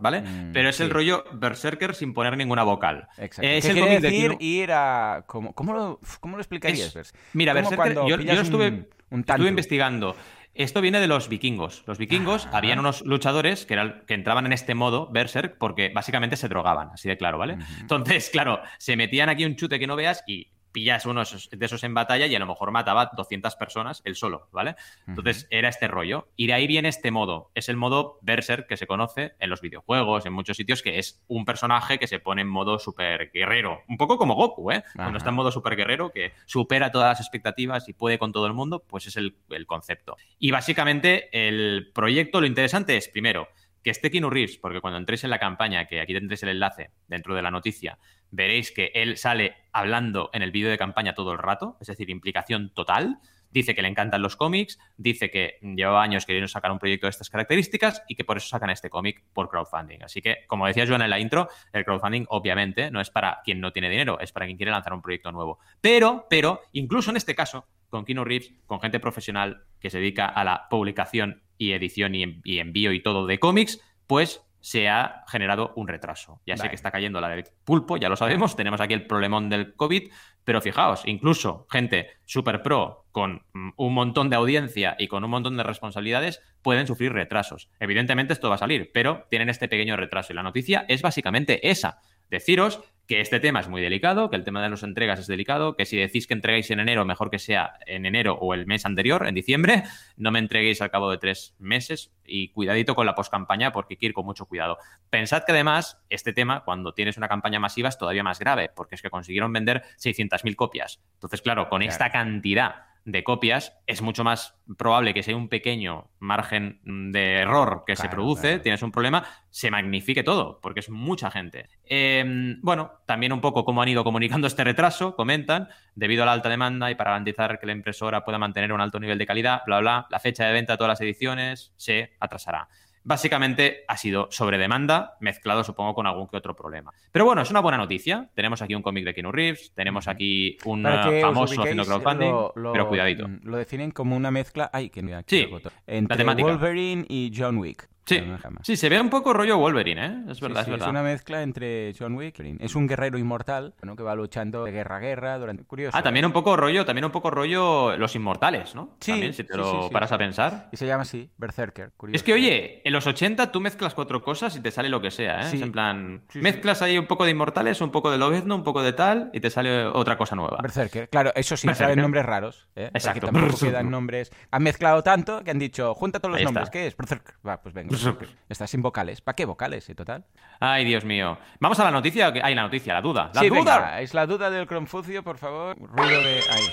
[0.00, 0.20] ¿Vale?
[0.22, 3.08] Mm, Pero es el rollo Berserker sin poner ninguna vocal.
[3.18, 3.42] Exacto.
[3.50, 5.24] Es ¿Qué el quiere de ir a...
[5.26, 6.94] ¿Cómo, cómo, lo, cómo lo explicarías?
[6.96, 7.14] Es-?
[7.32, 8.74] Mira, Berserker, yo, yo estuve, un,
[9.10, 9.46] un estuve tantu.
[9.46, 10.16] investigando.
[10.54, 11.84] Esto viene de los vikingos.
[11.86, 12.58] Los vikingos Ah.
[12.58, 16.90] habían unos luchadores que, eran- que entraban en este modo Berserk porque básicamente se drogaban,
[16.92, 17.56] así de claro, ¿vale?
[17.80, 21.50] Entonces, claro, se metían aquí un chute que no veas y pillas uno de esos-
[21.50, 24.76] de esos en batalla y a lo mejor mataba 200 personas él solo, ¿vale?
[25.06, 26.28] Entonces era este rollo.
[26.36, 27.50] Y de ahí viene este modo.
[27.54, 31.22] Es el modo Berserk que se conoce en los videojuegos, en muchos sitios, que es
[31.28, 33.82] un personaje que se pone en modo super guerrero.
[33.88, 34.84] Un poco como Goku, ¿eh?
[34.94, 38.46] Cuando está en modo super guerrero, que supera todas las expectativas y puede con todo
[38.46, 40.16] el mundo, pues es el, el concepto.
[40.38, 43.48] Y básicamente el proyecto, lo interesante es, primero,
[43.82, 46.90] que esté Keanu Reeves, porque cuando entréis en la campaña, que aquí tendréis el enlace
[47.08, 47.98] dentro de la noticia,
[48.30, 52.10] veréis que él sale hablando en el vídeo de campaña todo el rato, es decir,
[52.10, 53.18] implicación total.
[53.52, 57.10] Dice que le encantan los cómics, dice que llevaba años queriendo sacar un proyecto de
[57.10, 60.04] estas características y que por eso sacan este cómic por crowdfunding.
[60.04, 63.60] Así que, como decía Joana en la intro, el crowdfunding obviamente no es para quien
[63.60, 65.58] no tiene dinero, es para quien quiere lanzar un proyecto nuevo.
[65.80, 70.26] Pero, pero, incluso en este caso, con Keanu Reeves, con gente profesional que se dedica
[70.26, 74.88] a la publicación y edición y, en- y envío y todo de cómics, pues se
[74.88, 76.40] ha generado un retraso.
[76.46, 79.48] Ya sé que está cayendo la del pulpo, ya lo sabemos, tenemos aquí el problemón
[79.48, 80.10] del COVID,
[80.44, 85.30] pero fijaos, incluso gente super pro con mm, un montón de audiencia y con un
[85.30, 87.70] montón de responsabilidades pueden sufrir retrasos.
[87.78, 91.70] Evidentemente esto va a salir, pero tienen este pequeño retraso y la noticia es básicamente
[91.70, 92.00] esa.
[92.30, 95.74] Deciros que este tema es muy delicado, que el tema de las entregas es delicado,
[95.74, 98.86] que si decís que entregáis en enero, mejor que sea en enero o el mes
[98.86, 99.82] anterior, en diciembre,
[100.16, 103.98] no me entreguéis al cabo de tres meses y cuidadito con la poscampaña porque hay
[103.98, 104.78] que ir con mucho cuidado.
[105.10, 108.94] Pensad que además este tema, cuando tienes una campaña masiva, es todavía más grave, porque
[108.94, 111.00] es que consiguieron vender 600.000 copias.
[111.14, 111.90] Entonces, claro, con Claro.
[111.92, 117.38] esta cantidad de copias, es mucho más probable que si hay un pequeño margen de
[117.38, 118.62] error que se produce, claro.
[118.62, 121.68] tienes un problema, se magnifique todo, porque es mucha gente.
[121.84, 126.32] Eh, bueno, también un poco cómo han ido comunicando este retraso, comentan, debido a la
[126.32, 129.62] alta demanda y para garantizar que la impresora pueda mantener un alto nivel de calidad,
[129.66, 132.68] bla, bla, la fecha de venta de todas las ediciones se atrasará.
[133.02, 136.92] Básicamente ha sido sobre demanda, mezclado supongo con algún que otro problema.
[137.10, 138.28] Pero bueno, es una buena noticia.
[138.34, 140.82] Tenemos aquí un cómic de Keanu Reeves, tenemos aquí un
[141.22, 143.26] famoso haciendo crowdfunding, lo- lo- pero cuidadito.
[143.26, 144.68] mm, Lo definen como una mezcla.
[144.72, 145.48] Ay, que mira, aquí Sí.
[145.86, 146.48] Entre temática.
[146.48, 147.88] Wolverine y John Wick.
[148.10, 148.24] Sí,
[148.62, 150.22] sí, se ve un poco rollo Wolverine, ¿eh?
[150.28, 150.90] Es verdad, sí, es es verdad.
[150.90, 152.56] una mezcla entre John Wick y.
[152.60, 155.64] Es un guerrero inmortal que va luchando de guerra a guerra durante.
[155.64, 155.96] Curioso.
[155.96, 156.26] Ah, también ¿eh?
[156.26, 158.96] un poco rollo, también un poco rollo Los Inmortales, ¿no?
[159.00, 160.68] Sí, También, si te lo paras a pensar.
[160.72, 161.92] Y se llama así, Berserker.
[161.96, 162.16] Curioso.
[162.16, 165.10] Es que, oye, en los 80 tú mezclas cuatro cosas y te sale lo que
[165.10, 165.54] sea, ¿eh?
[165.54, 168.82] Es en plan, mezclas ahí un poco de Inmortales, un poco de Lobezno, un poco
[168.82, 170.58] de tal, y te sale otra cosa nueva.
[170.62, 171.90] Berserker, claro, eso sí, Berserker.
[171.94, 172.68] saben nombres raros.
[172.76, 172.84] ¿eh?
[172.92, 173.26] Porque Exacto.
[173.26, 174.30] tampoco quedan nombres.
[174.50, 176.64] Han mezclado tanto que han dicho, junta todos los Ahí nombres.
[176.64, 176.72] está.
[176.72, 176.96] ¿Qué es?
[176.96, 177.34] Berserker.
[177.46, 177.90] Va, pues venga.
[178.04, 178.28] Berserker.
[178.48, 179.20] Está sin vocales.
[179.20, 180.24] ¿Para qué vocales, eh, total?
[180.60, 181.38] Ay, Dios mío.
[181.60, 182.28] Vamos a la noticia.
[182.28, 182.40] o qué?
[182.42, 183.30] Ay, la noticia, la duda.
[183.34, 183.58] ¡La sí, duda!
[183.58, 185.76] venga, es la duda del Confucio, por favor.
[185.78, 186.40] Ruido de.
[186.50, 186.64] Ahí.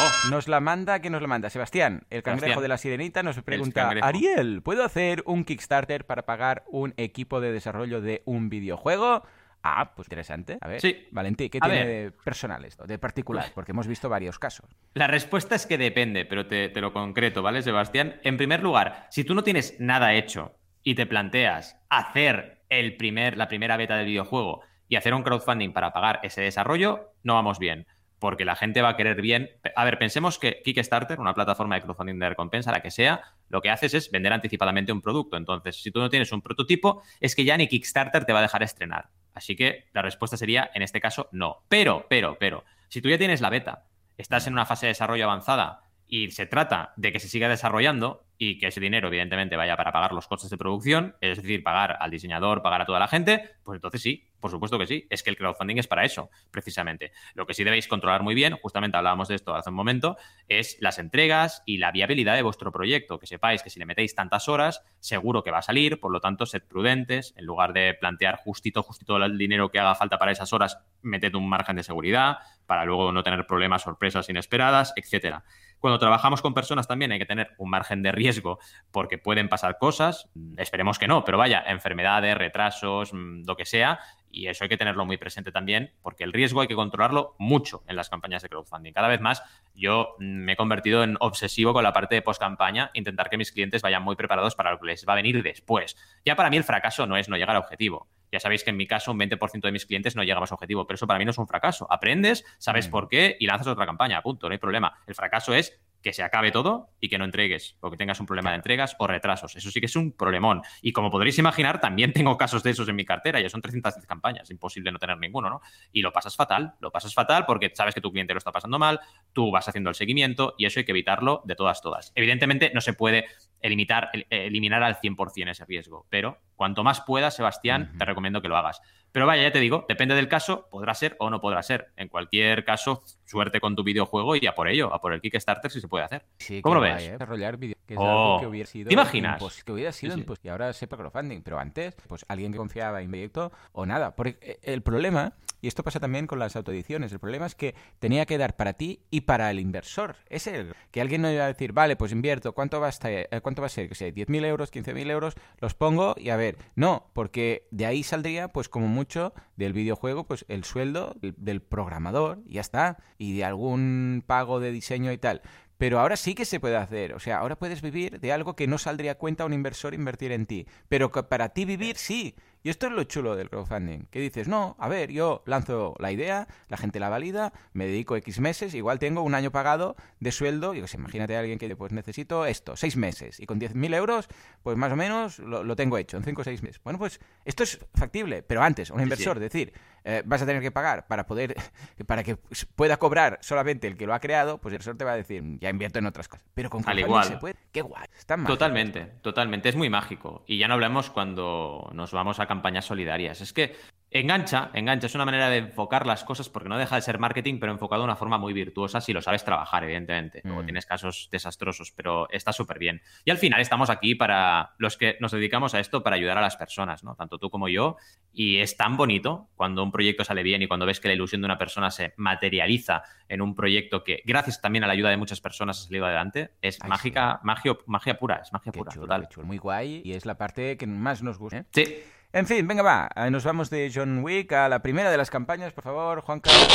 [0.00, 1.50] Oh, Nos la manda, ¿quién nos la manda?
[1.50, 2.62] Sebastián, el cangrejo Sebastián.
[2.62, 3.88] de la sirenita, nos pregunta.
[4.02, 9.24] Ariel, ¿puedo hacer un Kickstarter para pagar un equipo de desarrollo de un videojuego?
[9.62, 10.56] Ah, pues interesante.
[10.60, 11.08] A ver, Sí.
[11.10, 11.86] Valentí, ¿qué A tiene ver.
[11.86, 12.84] de personal esto?
[12.86, 14.70] De particular, porque hemos visto varios casos.
[14.94, 18.20] La respuesta es que depende, pero te, te lo concreto, ¿vale, Sebastián?
[18.22, 23.36] En primer lugar, si tú no tienes nada hecho y te planteas hacer el primer,
[23.36, 27.58] la primera beta del videojuego y hacer un crowdfunding para pagar ese desarrollo, no vamos
[27.58, 27.86] bien.
[28.20, 29.48] Porque la gente va a querer bien.
[29.76, 33.60] A ver, pensemos que Kickstarter, una plataforma de crowdfunding de recompensa, la que sea, lo
[33.60, 35.36] que haces es vender anticipadamente un producto.
[35.36, 38.42] Entonces, si tú no tienes un prototipo, es que ya ni Kickstarter te va a
[38.42, 39.08] dejar estrenar.
[39.38, 41.62] Así que la respuesta sería, en este caso, no.
[41.68, 43.84] Pero, pero, pero, si tú ya tienes la beta,
[44.16, 48.24] estás en una fase de desarrollo avanzada y se trata de que se siga desarrollando
[48.38, 51.98] y que ese dinero, evidentemente, vaya para pagar los costes de producción, es decir, pagar
[52.00, 55.06] al diseñador, pagar a toda la gente, pues entonces sí, por supuesto que sí.
[55.10, 57.12] Es que el crowdfunding es para eso, precisamente.
[57.34, 60.16] Lo que sí debéis controlar muy bien, justamente hablábamos de esto hace un momento,
[60.48, 63.18] es las entregas y la viabilidad de vuestro proyecto.
[63.18, 66.20] Que sepáis que si le metéis tantas horas, seguro que va a salir, por lo
[66.20, 67.34] tanto, sed prudentes.
[67.36, 71.34] En lugar de plantear justito, justito el dinero que haga falta para esas horas, meted
[71.34, 75.42] un margen de seguridad para luego no tener problemas, sorpresas inesperadas, etcétera.
[75.80, 78.58] Cuando trabajamos con personas también hay que tener un margen de riesgo
[78.90, 83.64] porque pueden pasar cosas, mm, esperemos que no, pero vaya, enfermedades, retrasos, mm, lo que
[83.64, 87.34] sea, y eso hay que tenerlo muy presente también porque el riesgo hay que controlarlo
[87.38, 88.92] mucho en las campañas de crowdfunding.
[88.92, 89.42] Cada vez más
[89.74, 93.52] yo mm, me he convertido en obsesivo con la parte de post-campaña, intentar que mis
[93.52, 95.96] clientes vayan muy preparados para lo que les va a venir después.
[96.24, 98.08] Ya para mí el fracaso no es no llegar a objetivo.
[98.32, 100.54] Ya sabéis que en mi caso un 20% de mis clientes no llega a su
[100.54, 101.86] objetivo, pero eso para mí no es un fracaso.
[101.90, 102.90] Aprendes, sabes Mm.
[102.90, 104.98] por qué y lanzas otra campaña, punto, no hay problema.
[105.06, 108.26] El fracaso es que se acabe todo y que no entregues, o que tengas un
[108.26, 109.56] problema de entregas o retrasos.
[109.56, 110.62] Eso sí que es un problemón.
[110.80, 114.06] Y como podréis imaginar, también tengo casos de esos en mi cartera, ya son 310
[114.06, 115.60] campañas, imposible no tener ninguno, ¿no?
[115.92, 118.78] Y lo pasas fatal, lo pasas fatal porque sabes que tu cliente lo está pasando
[118.78, 119.00] mal,
[119.32, 122.12] tú vas haciendo el seguimiento y eso hay que evitarlo de todas, todas.
[122.14, 123.24] Evidentemente no se puede
[123.60, 128.48] eliminar, el- eliminar al 100% ese riesgo, pero cuanto más puedas, Sebastián, te recomiendo que
[128.48, 128.82] lo hagas.
[129.12, 131.92] Pero vaya, ya te digo, depende del caso, podrá ser o no podrá ser.
[131.96, 135.70] En cualquier caso, suerte con tu videojuego y a por ello, a por el Kickstarter
[135.70, 136.26] si se puede hacer.
[136.38, 137.02] Sí, ¿Cómo lo ves?
[137.04, 137.12] ¿eh?
[137.12, 139.62] Desarrollar vídeo, que es Oh, algo que hubiera sido ¿te imaginas?
[139.64, 140.26] que hubiera sido Sí, sí.
[140.26, 144.14] impos- y ahora sepa crowdfunding, pero antes, pues alguien que confiaba en proyecto o nada.
[144.14, 147.74] Porque eh, el problema, y esto pasa también con las autoediciones, el problema es que
[147.98, 150.16] tenía que dar para ti y para el inversor.
[150.28, 153.10] Es el que alguien no iba a decir, vale, pues invierto, ¿cuánto va a, estar-
[153.30, 153.88] eh, ¿cuánto va a ser?
[153.88, 158.02] Que sé, 10.000 euros, 15.000 euros, los pongo y a ver, no, porque de ahí
[158.02, 163.36] saldría, pues como mucho del videojuego, pues el sueldo del- programador, y ya está, y
[163.36, 165.42] de algún pago de diseño y tal.
[165.76, 167.14] Pero ahora sí que se puede hacer.
[167.14, 170.32] O sea, ahora puedes vivir de algo que no saldría cuenta a un inversor invertir
[170.32, 170.66] en ti.
[170.88, 172.34] Pero que para ti vivir sí.
[172.62, 174.06] Y esto es lo chulo del crowdfunding.
[174.10, 178.16] Que dices, no, a ver, yo lanzo la idea, la gente la valida, me dedico
[178.16, 180.74] X meses, igual tengo un año pagado de sueldo.
[180.74, 183.40] Yo que sé, imagínate a alguien que pues necesito esto, seis meses.
[183.40, 184.28] Y con 10.000 euros,
[184.62, 186.80] pues más o menos lo, lo tengo hecho en cinco o seis meses.
[186.82, 188.42] Bueno, pues esto es factible.
[188.42, 189.02] Pero antes, un sí.
[189.04, 189.72] inversor, decir,
[190.10, 191.54] eh, vas a tener que pagar para poder,
[192.06, 192.36] para que
[192.74, 195.44] pueda cobrar solamente el que lo ha creado, pues el inversor te va a decir,
[195.60, 196.46] ya invierto en otras cosas.
[196.54, 197.24] Pero con Al igual.
[197.26, 197.56] se puede.
[197.70, 198.06] Qué guay.
[198.16, 198.42] Está.
[198.42, 199.68] Totalmente, totalmente.
[199.68, 200.44] Es muy mágico.
[200.46, 203.42] Y ya no hablamos cuando nos vamos a campañas solidarias.
[203.42, 203.76] Es que
[204.10, 205.06] engancha, engancha.
[205.06, 208.02] Es una manera de enfocar las cosas porque no deja de ser marketing, pero enfocado
[208.02, 210.40] de una forma muy virtuosa si lo sabes trabajar, evidentemente.
[210.44, 210.66] Luego Mm.
[210.66, 213.02] tienes casos desastrosos, pero está súper bien.
[213.24, 216.40] Y al final estamos aquí para los que nos dedicamos a esto para ayudar a
[216.40, 217.14] las personas, ¿no?
[217.16, 217.96] Tanto tú como yo.
[218.32, 221.40] Y es tan bonito cuando un proyecto sale bien y cuando ves que la ilusión
[221.42, 225.16] de una persona se materializa en un proyecto que, gracias también a la ayuda de
[225.16, 226.52] muchas personas, ha salido adelante.
[226.62, 229.28] Es Ay, mágica, magio- magia pura, es magia Qué pura, chulo, total.
[229.28, 229.46] chulo.
[229.46, 230.00] Muy guay.
[230.04, 231.58] Y es la parte que más nos gusta.
[231.58, 231.64] ¿eh?
[231.72, 231.96] Sí,
[232.32, 233.08] En fin, venga, va.
[233.16, 236.40] Eh, Nos vamos de John Wick a la primera de las campañas, por favor, Juan
[236.40, 236.68] Carlos.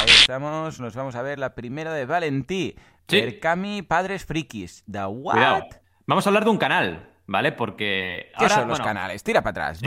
[0.00, 0.80] Ahí estamos.
[0.80, 2.74] Nos vamos a ver la primera de Valentí.
[3.06, 3.38] Sí.
[3.86, 4.84] Padres Frikis.
[4.90, 5.34] The What?
[5.34, 5.64] cuidado.
[6.06, 7.52] Vamos a hablar de un canal, ¿vale?
[7.52, 9.22] Porque ¿Qué son los bueno, canales?
[9.22, 9.80] Tira para atrás.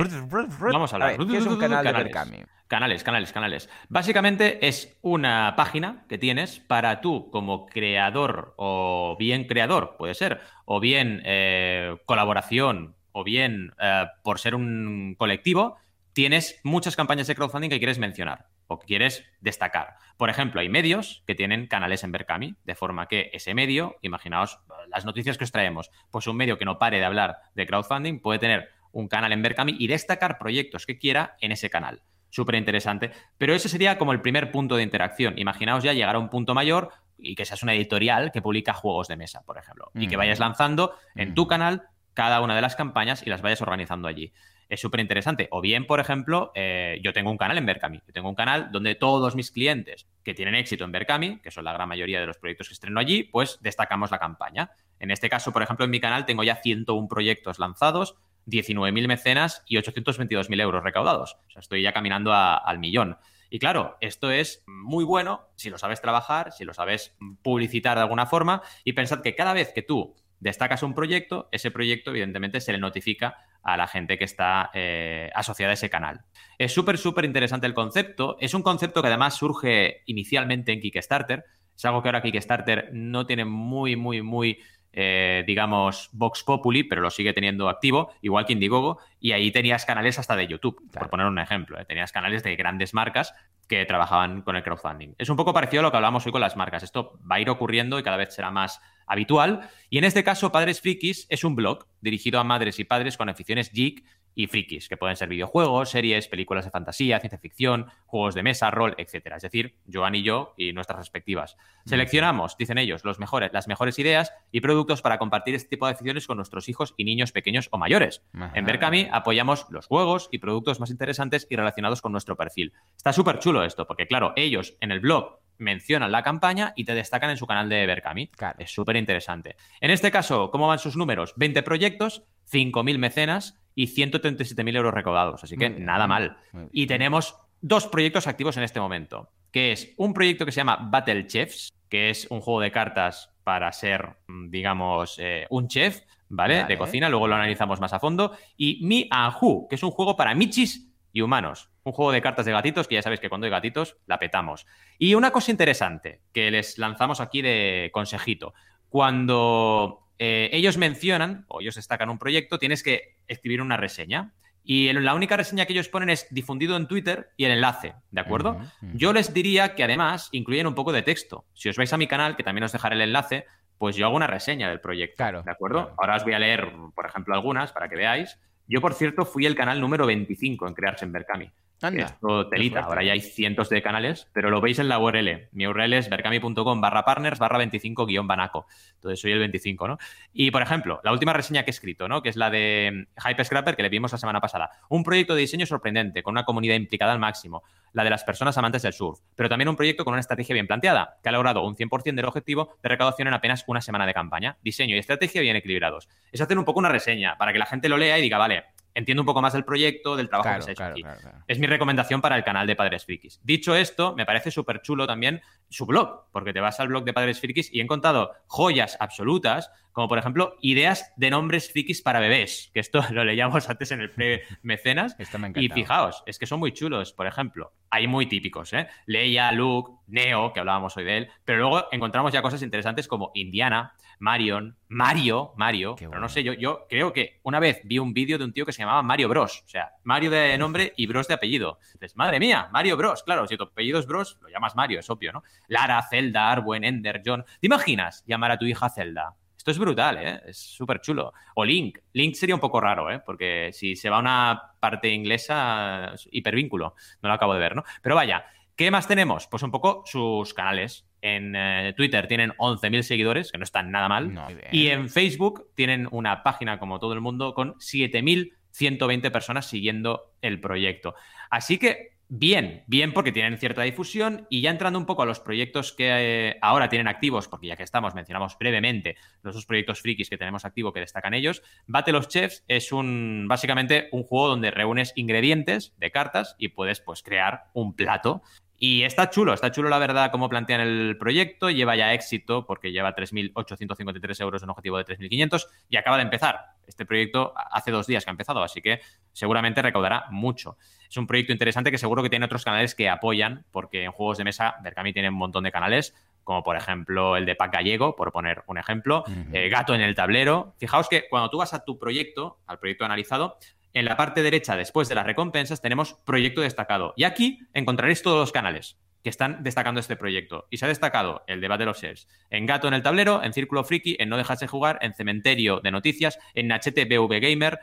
[0.71, 1.17] Vamos a hablar.
[1.17, 2.13] ver, ¿Qué es un canal de Canales.
[2.13, 2.38] Berkami?
[2.67, 3.69] Canales, canales, canales.
[3.89, 10.39] Básicamente es una página que tienes para tú como creador o bien creador, puede ser,
[10.63, 15.78] o bien eh, colaboración, o bien eh, por ser un colectivo,
[16.13, 19.95] tienes muchas campañas de crowdfunding que quieres mencionar o que quieres destacar.
[20.17, 24.60] Por ejemplo, hay medios que tienen canales en Berkami, de forma que ese medio, imaginaos
[24.89, 28.19] las noticias que os traemos, pues un medio que no pare de hablar de crowdfunding
[28.19, 32.56] puede tener un canal en Berkami y destacar proyectos que quiera en ese canal súper
[32.56, 33.12] interesante.
[33.38, 35.38] Pero ese sería como el primer punto de interacción.
[35.38, 39.10] Imaginaos ya llegar a un punto mayor y que seas una editorial que publica juegos
[39.10, 40.19] de mesa, por ejemplo, y que Mm.
[40.19, 41.47] vayas lanzando en tu Mm.
[41.50, 44.34] canal cada una de las campañas y las vayas organizando allí.
[44.69, 45.50] Es súper interesante.
[45.52, 48.02] O bien, por ejemplo, eh, yo tengo un canal en Berkami.
[48.08, 51.65] Yo tengo un canal donde todos mis clientes que tienen éxito en Berkami, que son
[51.65, 54.71] la gran mayoría de los proyectos que estreno allí, pues destacamos la campaña.
[55.00, 58.15] En este caso, por ejemplo, en mi canal tengo ya 101 proyectos lanzados,
[58.47, 61.38] 19.000 mecenas y 822.000 euros recaudados.
[61.47, 63.17] O sea, estoy ya caminando al millón.
[63.50, 68.04] Y claro, esto es muy bueno si lo sabes trabajar, si lo sabes publicitar de
[68.04, 72.60] alguna forma y pensad que cada vez que tú destacas un proyecto, ese proyecto evidentemente
[72.60, 76.21] se le notifica a la gente que está eh, asociada a ese canal.
[76.58, 78.38] Es súper, súper interesante el concepto.
[78.39, 81.45] Es un concepto que además surge inicialmente en Kickstarter.
[81.75, 84.60] Es algo que ahora Kickstarter no tiene muy, muy, muy
[84.93, 89.86] eh, digamos, Vox Populi, pero lo sigue teniendo activo, igual que Indiegogo, y ahí tenías
[89.86, 91.06] canales hasta de YouTube, Claro.
[91.06, 91.80] por poner un ejemplo.
[91.80, 91.86] ¿eh?
[91.86, 93.34] Tenías canales de grandes marcas
[93.67, 95.13] que trabajaban con el crowdfunding.
[95.17, 96.84] Es un poco parecido a lo que hablamos hoy con las marcas.
[96.84, 99.69] Esto va a ir ocurriendo y cada vez será más habitual.
[99.89, 103.30] Y en este caso, Padres Frikis es un blog dirigido a madres y padres con
[103.30, 104.04] aficiones geek
[104.36, 108.72] y frikis, que pueden ser videojuegos, series, películas de fantasía, ciencia ficción, juegos de mesa,
[108.72, 109.38] rol, etcétera.
[109.38, 111.58] Es decir, Joan y yo y nuestras respectivas.
[111.86, 115.94] Seleccionamos, dicen ellos, los mejores, las mejores ideas y productos para compartir este tipo de
[115.94, 118.24] aficiones con nuestros hijos y niños pequeños o mayores.
[118.34, 118.52] Ajá.
[118.56, 122.74] En Berkami apoyamos los juegos y productos más interesantes y relacionados con nuestro perfil.
[122.96, 126.96] Está súper chulo esto, porque claro, ellos en el blog mencionan la campaña y te
[126.96, 128.28] destacan en su canal de Berkami.
[128.28, 128.58] Claro.
[128.60, 129.56] Es súper interesante.
[129.80, 131.34] En este caso, ¿cómo van sus números?
[131.38, 135.44] 20 proyectos, 5.000 mecenas y 137.000 euros recaudados.
[135.44, 136.38] Así que bien, nada mal.
[136.72, 140.90] Y tenemos dos proyectos activos en este momento, que es un proyecto que se llama
[140.92, 146.02] Battle Chefs, que es un juego de cartas para ser, mm, digamos, eh, un chef,
[146.30, 146.62] ¿vale?
[146.62, 146.67] Vale.
[146.67, 148.36] De cocina, luego lo analizamos más a fondo.
[148.58, 149.10] Y Mi
[149.42, 151.69] Who, que es un juego para michis y humanos.
[151.84, 154.65] Un juego de cartas de gatitos que ya sabéis que cuando hay gatitos la petamos.
[154.98, 158.54] Y una cosa interesante que les lanzamos aquí de consejito.
[158.90, 164.36] Cuando eh, ellos mencionan o ellos destacan un proyecto, tienes que escribir una reseña.
[164.63, 168.22] Y la única reseña que ellos ponen es difundido en Twitter y el enlace, ¿de
[168.22, 168.62] acuerdo?
[168.94, 171.46] Yo les diría que además incluyen un poco de texto.
[171.56, 173.48] Si os vais a mi canal, que también os dejaré el enlace,
[173.80, 175.15] pues yo hago una reseña del proyecto.
[175.17, 175.42] Claro.
[175.42, 175.96] ¿De acuerdo?
[175.98, 178.38] Ahora os voy a leer, por ejemplo, algunas para que veáis.
[178.67, 181.52] Yo, por cierto, fui el canal número 25 en crearse en Berkami.
[181.82, 182.82] Esto telita.
[182.82, 185.50] Ahora ya hay cientos de canales, pero lo veis en la URL.
[185.52, 188.67] Mi URL es berkami.com barra partners barra 25 guion banaco.
[188.96, 189.98] Entonces soy el 25, ¿no?
[190.32, 192.21] Y, por ejemplo, la última reseña que he escrito, ¿no?
[192.21, 194.69] Que es la de Hype Scrapper, que le vimos la semana pasada.
[194.90, 197.63] Un proyecto de diseño sorprendente, con una comunidad implicada al máximo.
[197.94, 199.19] La de las personas amantes del surf.
[199.36, 202.25] Pero también un proyecto con una estrategia bien planteada, que ha logrado un 100% del
[202.25, 204.58] objetivo de recaudación en apenas una semana de campaña.
[204.63, 206.08] Diseño y estrategia bien equilibrados.
[206.32, 208.65] Es hacer un poco una reseña para que la gente lo lea y diga, vale,
[208.94, 211.04] entiendo un poco más del proyecto, del trabajo que se ha hecho aquí.
[211.48, 213.39] es mi recomendación para el canal de Padres Frikis.
[213.44, 217.13] Dicho esto, me parece súper chulo también su blog, porque te vas al blog de
[217.13, 222.19] Padres Frikis y he encontrado joyas absolutas, como por ejemplo ideas de nombres frikis para
[222.19, 225.15] bebés, que esto lo leíamos antes en el pre-mecenas.
[225.56, 227.13] y fijaos, es que son muy chulos.
[227.13, 228.87] Por ejemplo, hay muy típicos, ¿eh?
[229.06, 233.31] Leia, Luke, Neo, que hablábamos hoy de él, pero luego encontramos ya cosas interesantes como
[233.33, 238.13] Indiana, Marion, Mario, Mario, pero no sé, yo, yo creo que una vez vi un
[238.13, 239.63] vídeo de un tío que se llamaba Mario Bros.
[239.65, 241.80] O sea, Mario de nombre y Bros de apellido.
[241.94, 243.24] Entonces, madre mía, Mario Bros.
[243.24, 245.44] Claro, si tu apellido es Bros, lo llamas Mario, es obvio, ¿no?
[245.67, 247.44] Lara, Zelda, Arwen, Ender, John.
[247.60, 249.36] ¿Te imaginas llamar a tu hija Zelda?
[249.58, 250.42] Esto es brutal, ¿eh?
[250.46, 251.34] Es súper chulo.
[251.56, 251.98] O Link.
[252.13, 253.22] Link sería un poco raro, ¿eh?
[253.26, 256.96] Porque si se va a una parte inglesa, hipervínculo.
[257.24, 257.84] No lo acabo de ver, ¿no?
[258.02, 258.46] Pero vaya,
[258.82, 259.46] ¿qué más tenemos?
[259.46, 261.06] Pues un poco sus canales.
[261.21, 264.34] En eh, Twitter tienen 11.000 seguidores, que no están nada mal.
[264.71, 270.60] y en Facebook tienen una página, como todo el mundo, con 7.120 personas siguiendo el
[270.60, 271.13] proyecto.
[271.52, 275.40] Así que bien, bien porque tienen cierta difusión y ya entrando un poco a los
[275.40, 280.02] proyectos que eh, ahora tienen activos, porque ya que estamos, mencionamos brevemente los dos proyectos
[280.02, 281.62] frikis que tenemos activo que destacan ellos.
[281.86, 287.00] Battle of Chefs es un básicamente un juego donde reúnes ingredientes de cartas y puedes
[287.00, 288.42] pues crear un plato
[288.84, 292.92] y está chulo, está chulo la verdad cómo plantean el proyecto, lleva ya éxito porque
[292.92, 296.62] lleva 3.853 euros en un objetivo de 3.500 y acaba de empezar.
[296.88, 299.00] Este proyecto hace dos días que ha empezado, así que
[299.34, 300.77] seguramente recaudará mucho.
[301.08, 304.40] Es un proyecto interesante que seguro que tiene otros canales que apoyan, porque en juegos
[304.40, 308.15] de mesa Berkami tiene un montón de canales, como por ejemplo el de Pac Gallego,
[308.15, 309.23] por poner un ejemplo,
[309.54, 310.73] eh, Gato en el tablero.
[310.79, 313.60] Fijaos que cuando tú vas a tu proyecto, al proyecto analizado,
[313.94, 317.13] en la parte derecha, después de las recompensas, tenemos proyecto destacado.
[317.17, 320.67] Y aquí encontraréis todos los canales que están destacando este proyecto.
[320.69, 323.54] Y se ha destacado el debate de los shares en Gato en el tablero, en
[323.54, 327.79] Círculo Friki, en No Dejarse Jugar, en Cementerio de Noticias, en Nachete BV Gamer,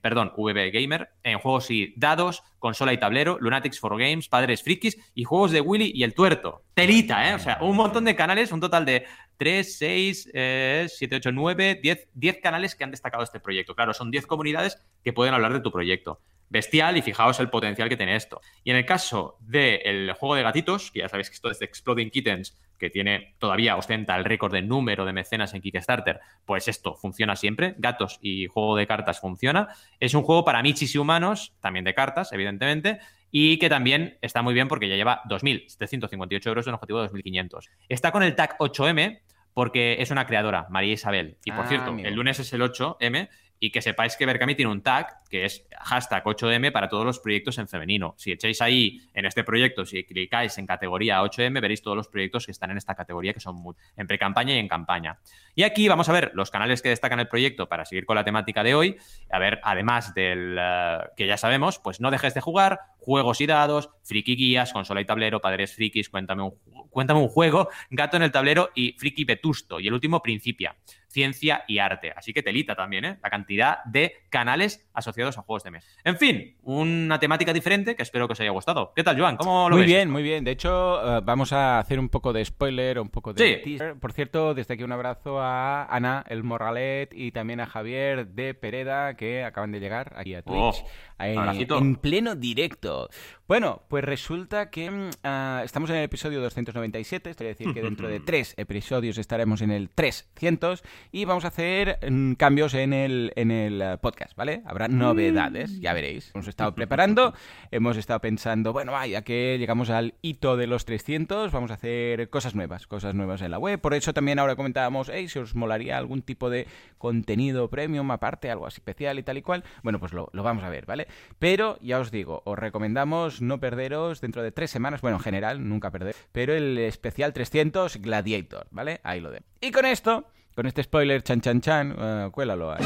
[0.00, 4.96] perdón, VB Gamer, en juegos y dados, consola y tablero, Lunatics for Games, Padres Frikis
[5.14, 6.62] y juegos de Willy y el Tuerto.
[6.74, 7.34] Telita, ¿eh?
[7.34, 9.04] O sea, un montón de canales, un total de
[9.36, 13.74] 3, 6, 7, 8, 9, 10, 10 canales que han destacado este proyecto.
[13.74, 16.20] Claro, son 10 comunidades que pueden hablar de tu proyecto.
[16.48, 18.40] Bestial y fijaos el potencial que tiene esto.
[18.62, 21.64] Y en el caso del juego de gatitos, que ya sabéis que esto es de
[21.64, 26.68] Exploding Kittens, que tiene todavía ostenta el récord de número de mecenas en Kickstarter, pues
[26.68, 27.74] esto funciona siempre.
[27.78, 29.68] Gatos y juego de cartas funciona.
[29.98, 32.98] Es un juego para michis y humanos, también de cartas, evidentemente,
[33.32, 37.68] y que también está muy bien porque ya lleva 2.758 euros en objetivo de 2.500.
[37.88, 39.20] Está con el tag 8M
[39.54, 41.38] porque es una creadora, María Isabel.
[41.44, 43.28] Y por ah, cierto, el lunes es el 8M
[43.62, 47.20] y que sepáis que Berkami tiene un tag que es hashtag 8M para todos los
[47.20, 48.12] proyectos en femenino.
[48.18, 52.44] Si echáis ahí en este proyecto, si clicáis en categoría 8M, veréis todos los proyectos
[52.44, 53.56] que están en esta categoría, que son
[53.96, 55.20] en pre-campaña y en campaña.
[55.54, 58.24] Y aquí vamos a ver los canales que destacan el proyecto para seguir con la
[58.24, 58.96] temática de hoy.
[59.30, 63.46] A ver, además del eh, que ya sabemos, pues no dejes de jugar, juegos y
[63.46, 66.58] dados, friki guías, consola y tablero, padres frikis, cuéntame un,
[66.90, 69.78] cuéntame un juego, gato en el tablero y friki vetusto.
[69.78, 70.74] Y el último, Principia
[71.12, 72.12] ciencia y arte.
[72.16, 73.18] Así que telita también, ¿eh?
[73.22, 75.88] La cantidad de canales asociados a juegos de mesa.
[76.04, 78.92] En fin, una temática diferente que espero que os haya gustado.
[78.96, 79.36] ¿Qué tal, Joan?
[79.36, 79.88] ¿Cómo lo muy ves?
[79.88, 80.44] Muy bien, muy bien.
[80.44, 83.94] De hecho, eh, vamos a hacer un poco de spoiler, un poco de teaser.
[83.96, 88.54] Por cierto, desde aquí un abrazo a Ana, el Morralet, y también a Javier de
[88.54, 90.56] Pereda, que acaban de llegar aquí a Twitch.
[90.58, 90.86] Oh,
[91.18, 93.08] en, pleno directo.
[93.46, 97.82] Bueno, pues resulta que mm, ah, estamos en el episodio 297, esto quiere decir que
[97.82, 102.92] dentro de tres episodios estaremos en el 300 y vamos a hacer mm, cambios en
[102.92, 104.62] el, en el eh, podcast, ¿vale?
[104.66, 106.30] Habrá novedades, ya veréis.
[106.34, 107.34] Hemos estado preparando,
[107.70, 112.30] hemos estado pensando, bueno, ya que llegamos al hito de los 300, vamos a hacer
[112.30, 113.80] cosas nuevas, cosas nuevas en la web.
[113.80, 116.66] Por eso también ahora comentábamos, hey, si os molaría algún tipo de
[116.98, 120.64] contenido premium aparte, algo así especial y tal y cual, bueno, pues lo, lo vamos
[120.64, 121.08] a ver, ¿vale?
[121.38, 125.68] Pero ya os digo, os recomendamos no perderos dentro de tres semanas, bueno, en general,
[125.68, 129.00] nunca perder, pero el especial 300 Gladiator, ¿vale?
[129.02, 129.42] Ahí lo de.
[129.60, 132.84] Y con esto, con este spoiler chan chan chan, uh, cuélalo ahí.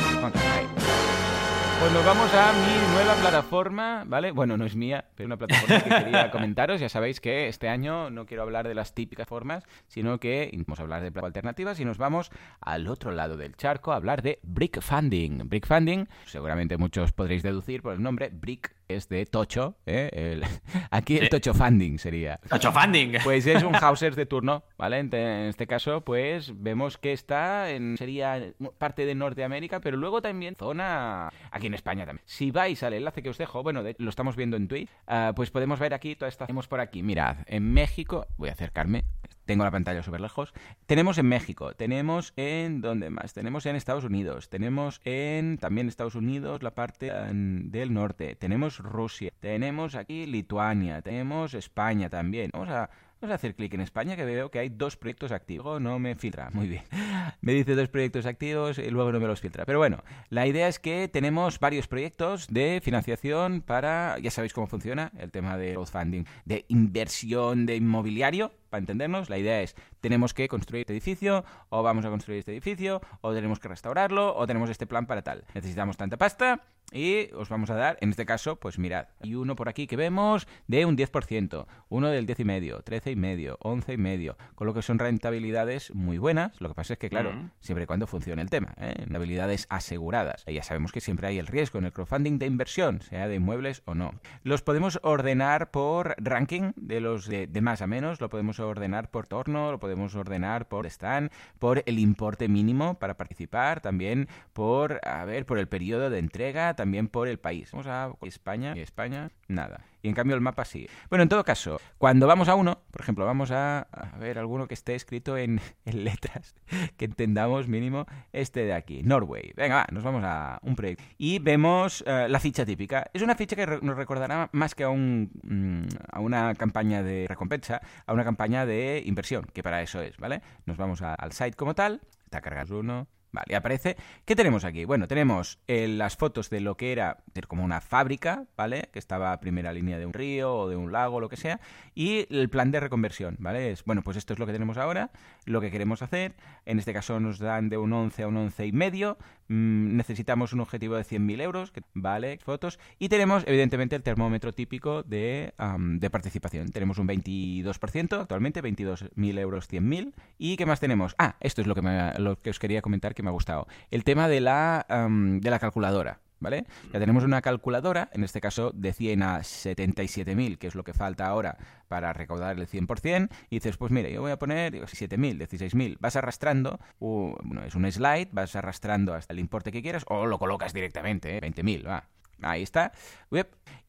[1.79, 4.31] Pues nos vamos a mi nueva plataforma, ¿vale?
[4.31, 6.81] Bueno, no es mía, pero una plataforma que quería comentaros.
[6.81, 10.79] Ya sabéis que este año no quiero hablar de las típicas formas, sino que vamos
[10.79, 14.39] a hablar de alternativas y nos vamos al otro lado del charco a hablar de
[14.43, 15.49] Brick Funding.
[15.49, 19.77] Brick Funding, seguramente muchos podréis deducir por el nombre, Brick es de Tocho.
[19.87, 20.41] ¿eh?
[20.91, 22.39] aquí el Tocho Funding sería.
[22.49, 23.19] Tocho Funding.
[23.25, 24.99] Pues es un Hauser de turno, ¿vale?
[24.99, 27.97] En, este caso, pues vemos que está en.
[27.97, 31.31] sería parte de Norteamérica, pero luego también zona.
[31.51, 32.25] aquí en España también.
[32.27, 35.51] Si vais al enlace que os dejo, bueno, lo estamos viendo en Twitch, ah, pues
[35.51, 36.47] podemos ver aquí toda esta.
[36.47, 38.27] Tenemos por aquí, mirad, en México.
[38.37, 39.05] Voy a acercarme.
[39.47, 40.53] Tengo la pantalla súper lejos.
[40.87, 42.81] Tenemos en México, tenemos en...
[42.81, 43.33] ¿Dónde más?
[43.33, 49.33] Tenemos en Estados Unidos, tenemos en también Estados Unidos la parte del norte, tenemos Rusia,
[49.41, 52.51] tenemos aquí Lituania, tenemos España también.
[52.53, 55.81] Vamos a Vamos a hacer clic en España que veo que hay dos proyectos activos.
[55.81, 56.51] No me filtra.
[56.53, 56.83] Muy bien.
[57.41, 59.65] Me dice dos proyectos activos y luego no me los filtra.
[59.65, 64.67] Pero bueno, la idea es que tenemos varios proyectos de financiación para, ya sabéis cómo
[64.67, 68.53] funciona, el tema de crowdfunding, de inversión de inmobiliario.
[68.69, 72.53] Para entendernos, la idea es, tenemos que construir este edificio, o vamos a construir este
[72.53, 75.45] edificio, o tenemos que restaurarlo, o tenemos este plan para tal.
[75.55, 76.63] Necesitamos tanta pasta,
[76.93, 79.97] y os vamos a dar, en este caso, pues mirad, hay uno por aquí que
[79.97, 86.19] vemos de un 10%, uno del 10,5, 13,5, 11,5, con lo que son rentabilidades muy
[86.19, 86.61] buenas.
[86.61, 88.95] Lo que pasa es que, claro, siempre y cuando funcione el tema, ¿eh?
[88.99, 90.45] rentabilidades aseguradas.
[90.47, 93.35] Y ya sabemos que siempre hay el riesgo en el crowdfunding de inversión, sea de
[93.35, 94.15] inmuebles o no.
[94.45, 99.27] Los podemos ordenar por ranking de los de, más a menos, lo podemos ordenar por
[99.27, 105.25] torno, lo podemos ordenar por stand, por el importe mínimo para participar, también por, a
[105.25, 107.71] ver, por el periodo de entrega, también por el país.
[107.73, 109.81] Vamos a España España, nada.
[110.07, 110.89] Y en cambio el mapa sí.
[111.11, 113.89] Bueno, en todo caso, cuando vamos a uno, por ejemplo, vamos a,
[114.21, 116.55] ver alguno que esté escrito en, letras,
[116.97, 119.53] que entendamos mínimo este de aquí, Norway.
[119.57, 121.03] Venga, va, nos vamos a un proyecto.
[121.19, 123.11] Y vemos eh, la ficha típica.
[123.13, 127.27] Es una ficha que nos recordará más que a, un, mm, a una campaña de
[127.29, 130.41] recompensa, a una campaña de inversión, que para eso es, ¿vale?
[130.67, 133.99] Nos vamos al site como tal, está cargado uno, Vale, aparece.
[134.25, 134.87] ¿Qué tenemos aquí?
[134.87, 137.19] Bueno, tenemos eh, las fotos de lo que era
[137.49, 138.89] como una fábrica, ¿vale?
[138.95, 141.61] Que estaba a primera línea de un río o de un lago, lo que sea.
[141.95, 143.73] Y el plan de reconversión, ¿vale?
[143.73, 145.11] Es, bueno, pues esto es lo que tenemos ahora,
[145.45, 146.35] lo que queremos hacer.
[146.65, 149.19] En este caso nos dan de un 11 a un 11 y medio.
[149.49, 152.39] Mm, necesitamos un objetivo de 100.000 euros, ¿vale?
[152.43, 152.79] Fotos.
[152.99, 156.71] Y tenemos, evidentemente, el termómetro típico de, de participación.
[156.71, 160.15] Tenemos un 22% actualmente, 22.000 euros, 100.000.
[160.39, 161.15] ¿Y qué más tenemos?
[161.19, 161.83] Ah, esto es lo que,
[162.17, 163.67] lo que os quería comentar que me ha gustado.
[163.91, 166.21] El tema de la, de la calculadora.
[166.39, 166.67] ¿Vale?
[166.93, 170.93] Ya tenemos una calculadora, en este caso de 100 a 77.000, que es lo que
[170.93, 171.57] falta ahora
[171.89, 176.15] para recaudar el 100%, y dices, pues mire, yo voy a poner 7.000, 16.000, vas
[176.15, 180.75] arrastrando, bueno, es un slide, vas arrastrando hasta el importe que quieras, o lo colocas
[180.75, 181.41] directamente, ¿eh?
[181.41, 182.05] 20.000, va,
[182.43, 182.93] Ahí está.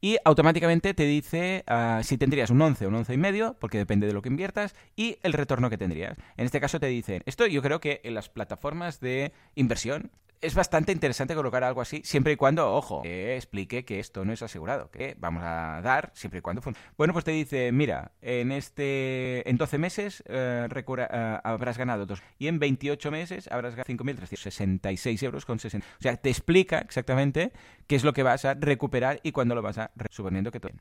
[0.00, 3.78] Y automáticamente te dice ah, si tendrías un 11 o un 11 y medio, porque
[3.78, 6.16] depende de lo que inviertas, y el retorno que tendrías.
[6.36, 10.54] En este caso te dicen, esto yo creo que en las plataformas de inversión es
[10.54, 14.42] bastante interesante colocar algo así, siempre y cuando, ojo, que explique que esto no es
[14.42, 16.88] asegurado, que vamos a dar siempre y cuando funcione.
[16.96, 22.22] Bueno, pues te dice, mira, en este en 12 meses eh, eh, habrás ganado dos
[22.38, 25.86] y en 28 meses habrás ganado 5.366 euros con 60.
[25.98, 27.52] O sea, te explica exactamente
[27.86, 30.72] qué es lo que vas a recuperar y cuándo lo vas a suponiendo que todo.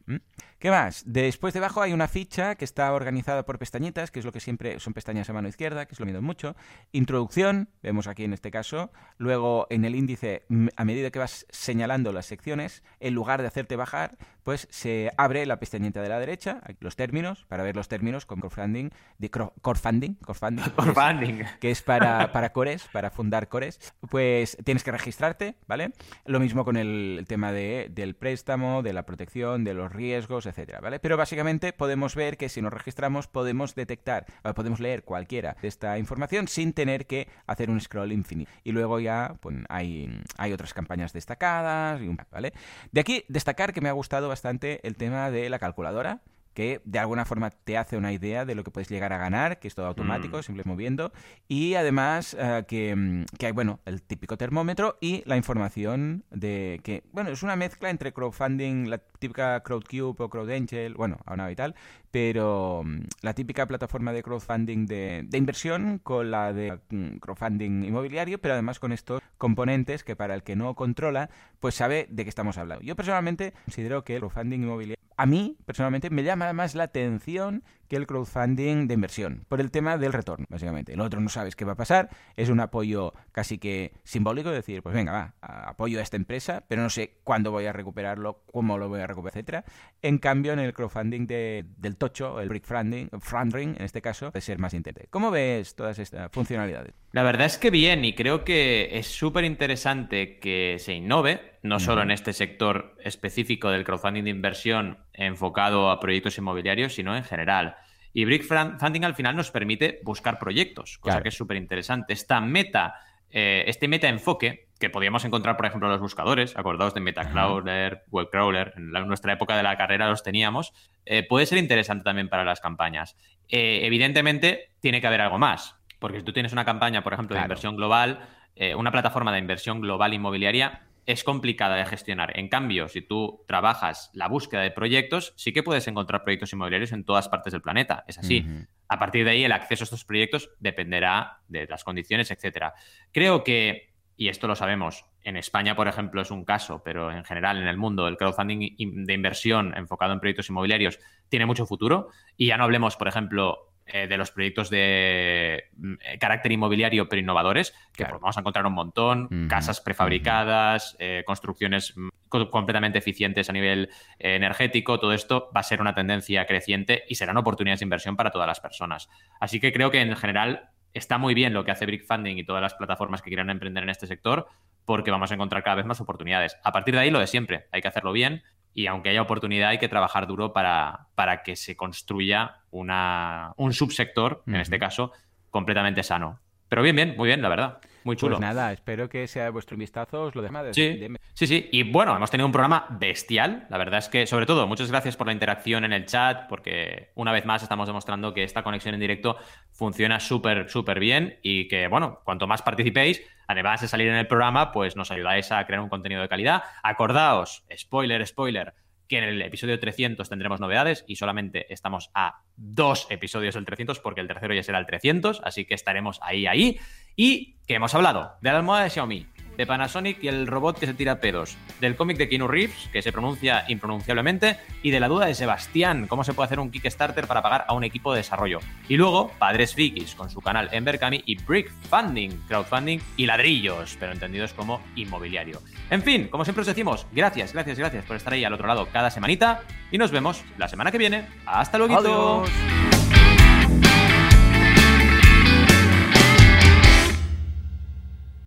[0.59, 1.03] ¿Qué más?
[1.05, 4.79] Después debajo hay una ficha que está organizada por pestañitas, que es lo que siempre
[4.79, 6.55] son pestañas a mano izquierda, que es lo mismo mucho.
[6.91, 8.91] Introducción, vemos aquí en este caso.
[9.17, 10.43] Luego en el índice,
[10.75, 15.45] a medida que vas señalando las secciones, en lugar de hacerte bajar, pues se abre
[15.45, 20.13] la pestañita de la derecha, los términos, para ver los términos con crowdfunding, de crowdfunding,
[20.25, 25.91] crowdfunding, que es para, para cores, para fundar cores, pues tienes que registrarte, ¿vale?
[26.25, 30.79] Lo mismo con el, tema de, del préstamo, de la protección, de los riesgos, etcétera,
[30.79, 30.99] ¿vale?
[30.99, 34.25] Pero básicamente podemos ver que si nos registramos podemos detectar,
[34.55, 38.49] podemos leer cualquiera de esta información sin tener que hacer un scroll infinito.
[38.63, 39.36] Y luego ya
[39.69, 42.53] hay, hay otras campañas destacadas, ¿vale?
[42.91, 46.21] De aquí destacar que me ha gustado bastante el tema de la calculadora,
[46.57, 49.59] que de alguna forma te hace una idea de lo que puedes llegar a ganar,
[49.59, 50.41] que es todo automático, mm.
[50.41, 51.11] simplemente moviendo,
[51.47, 56.79] y además eh, que, mm, que, hay, bueno, el típico termómetro y la información de
[56.83, 61.55] que, bueno, es una mezcla entre crowdfunding, la típica CrowdCube o CrowdAngel, bueno, ahora y
[61.55, 61.75] tal,
[62.09, 66.79] pero mm, la típica plataforma de crowdfunding de, de inversión con la de
[67.21, 71.29] crowdfunding inmobiliario, pero además con estos componentes que para el que no controla,
[71.59, 72.83] pues sabe de qué estamos hablando.
[72.83, 77.63] Yo personalmente considero que el crowdfunding inmobiliario a mí, personalmente, me llama más la atención
[77.87, 80.93] que el crowdfunding de inversión, por el tema del retorno, básicamente.
[80.93, 84.83] El otro no sabes qué va a pasar, es un apoyo casi que simbólico, decir,
[84.83, 88.77] pues venga, va, apoyo a esta empresa, pero no sé cuándo voy a recuperarlo, cómo
[88.77, 89.65] lo voy a recuperar, etcétera.
[90.01, 94.41] En cambio, en el crowdfunding del tocho, el brick funding, funding, en este caso, puede
[94.41, 95.09] ser más interesante.
[95.09, 96.93] ¿Cómo ves todas estas funcionalidades?
[97.13, 101.79] La verdad es que bien, y creo que es súper interesante que se innove, no
[101.79, 107.23] solo en este sector específico del crowdfunding de inversión enfocado a proyectos inmobiliarios, sino en
[107.23, 107.76] general.
[108.17, 112.13] Y Brick Funding al final nos permite buscar proyectos, cosa que es súper interesante.
[112.13, 112.95] Esta meta,
[113.29, 118.05] eh, este meta enfoque que podíamos encontrar, por ejemplo, en los buscadores, acordados de Metacrawler,
[118.09, 120.73] Webcrawler, en, nuestra época de la carrera los teníamos,
[121.05, 123.15] eh, puede ser interesante también para las campañas.
[123.49, 127.35] Eh, evidentemente, tiene que haber algo más, porque si tú tienes una campaña, por ejemplo,
[127.35, 128.27] de inversión global,
[128.75, 132.37] una plataforma de inversión global inmobiliaria, es complicada de gestionar.
[132.37, 136.91] En cambio, si tú trabajas la búsqueda de proyectos, sí que puedes encontrar proyectos inmobiliarios
[136.91, 138.03] en todas partes del planeta.
[138.07, 138.45] Es así.
[138.89, 142.73] A partir de ahí, el acceso a estos proyectos dependerá de las condiciones, etcétera.
[143.13, 147.23] Creo que, y esto lo sabemos, en España, por ejemplo, es un caso, pero en
[147.23, 150.99] general en el mundo el crowdfunding de inversión enfocado en proyectos inmobiliarios
[151.29, 152.09] tiene mucho futuro.
[152.35, 157.07] Y ya no hablemos, por ejemplo, eh, de los proyectos de mm, eh, carácter inmobiliario
[157.07, 163.49] pero innovadores, que vamos a encontrar un montón, casas prefabricadas, eh, construcciones mm, completamente eficientes
[163.49, 167.85] a nivel energético, todo esto va a ser una tendencia creciente y serán oportunidades de
[167.85, 169.09] inversión para todas las personas.
[169.39, 172.43] Así que creo que en general está muy bien lo que hace Brick Funding y
[172.43, 174.47] todas las plataformas que quieran emprender en este sector,
[174.85, 176.57] porque vamos a encontrar cada vez más oportunidades.
[176.63, 179.69] A partir de ahí, lo de siempre, hay que hacerlo bien y aunque haya oportunidad
[179.69, 185.11] hay que trabajar duro para, para que se construya una, un subsector, en este caso,
[185.49, 186.39] completamente sano.
[186.69, 187.79] Pero bien, bien, muy bien, la verdad.
[188.07, 188.37] Muy chulo.
[188.37, 190.67] Pues nada, espero que sea vuestro vistazo, os lo demás.
[190.71, 190.97] Sí,
[191.33, 191.67] sí, sí.
[191.73, 193.67] Y bueno, hemos tenido un programa bestial.
[193.69, 197.11] La verdad es que, sobre todo, muchas gracias por la interacción en el chat, porque
[197.15, 199.35] una vez más estamos demostrando que esta conexión en directo
[199.73, 204.27] funciona súper, súper bien y que, bueno, cuanto más participéis, además de salir en el
[204.27, 206.63] programa, pues nos ayudáis a crear un contenido de calidad.
[206.83, 208.73] Acordaos, spoiler, spoiler,
[209.07, 213.99] que en el episodio 300 tendremos novedades y solamente estamos a dos episodios del 300
[213.99, 216.79] porque el tercero ya será el 300, así que estaremos ahí, ahí.
[217.15, 219.25] Y que hemos hablado de la almohada de Xiaomi,
[219.57, 223.01] de Panasonic y el robot que se tira pedos, del cómic de Keanu Reeves, que
[223.01, 227.27] se pronuncia impronunciablemente, y de la duda de Sebastián, cómo se puede hacer un Kickstarter
[227.27, 228.59] para pagar a un equipo de desarrollo.
[228.87, 234.11] Y luego, Padres Frikis, con su canal Embercami y Brick Funding, crowdfunding y ladrillos, pero
[234.11, 235.59] entendidos como inmobiliario.
[235.89, 238.87] En fin, como siempre os decimos, gracias, gracias, gracias por estar ahí al otro lado
[238.93, 241.25] cada semanita, y nos vemos la semana que viene.
[241.45, 242.45] ¡Hasta luego!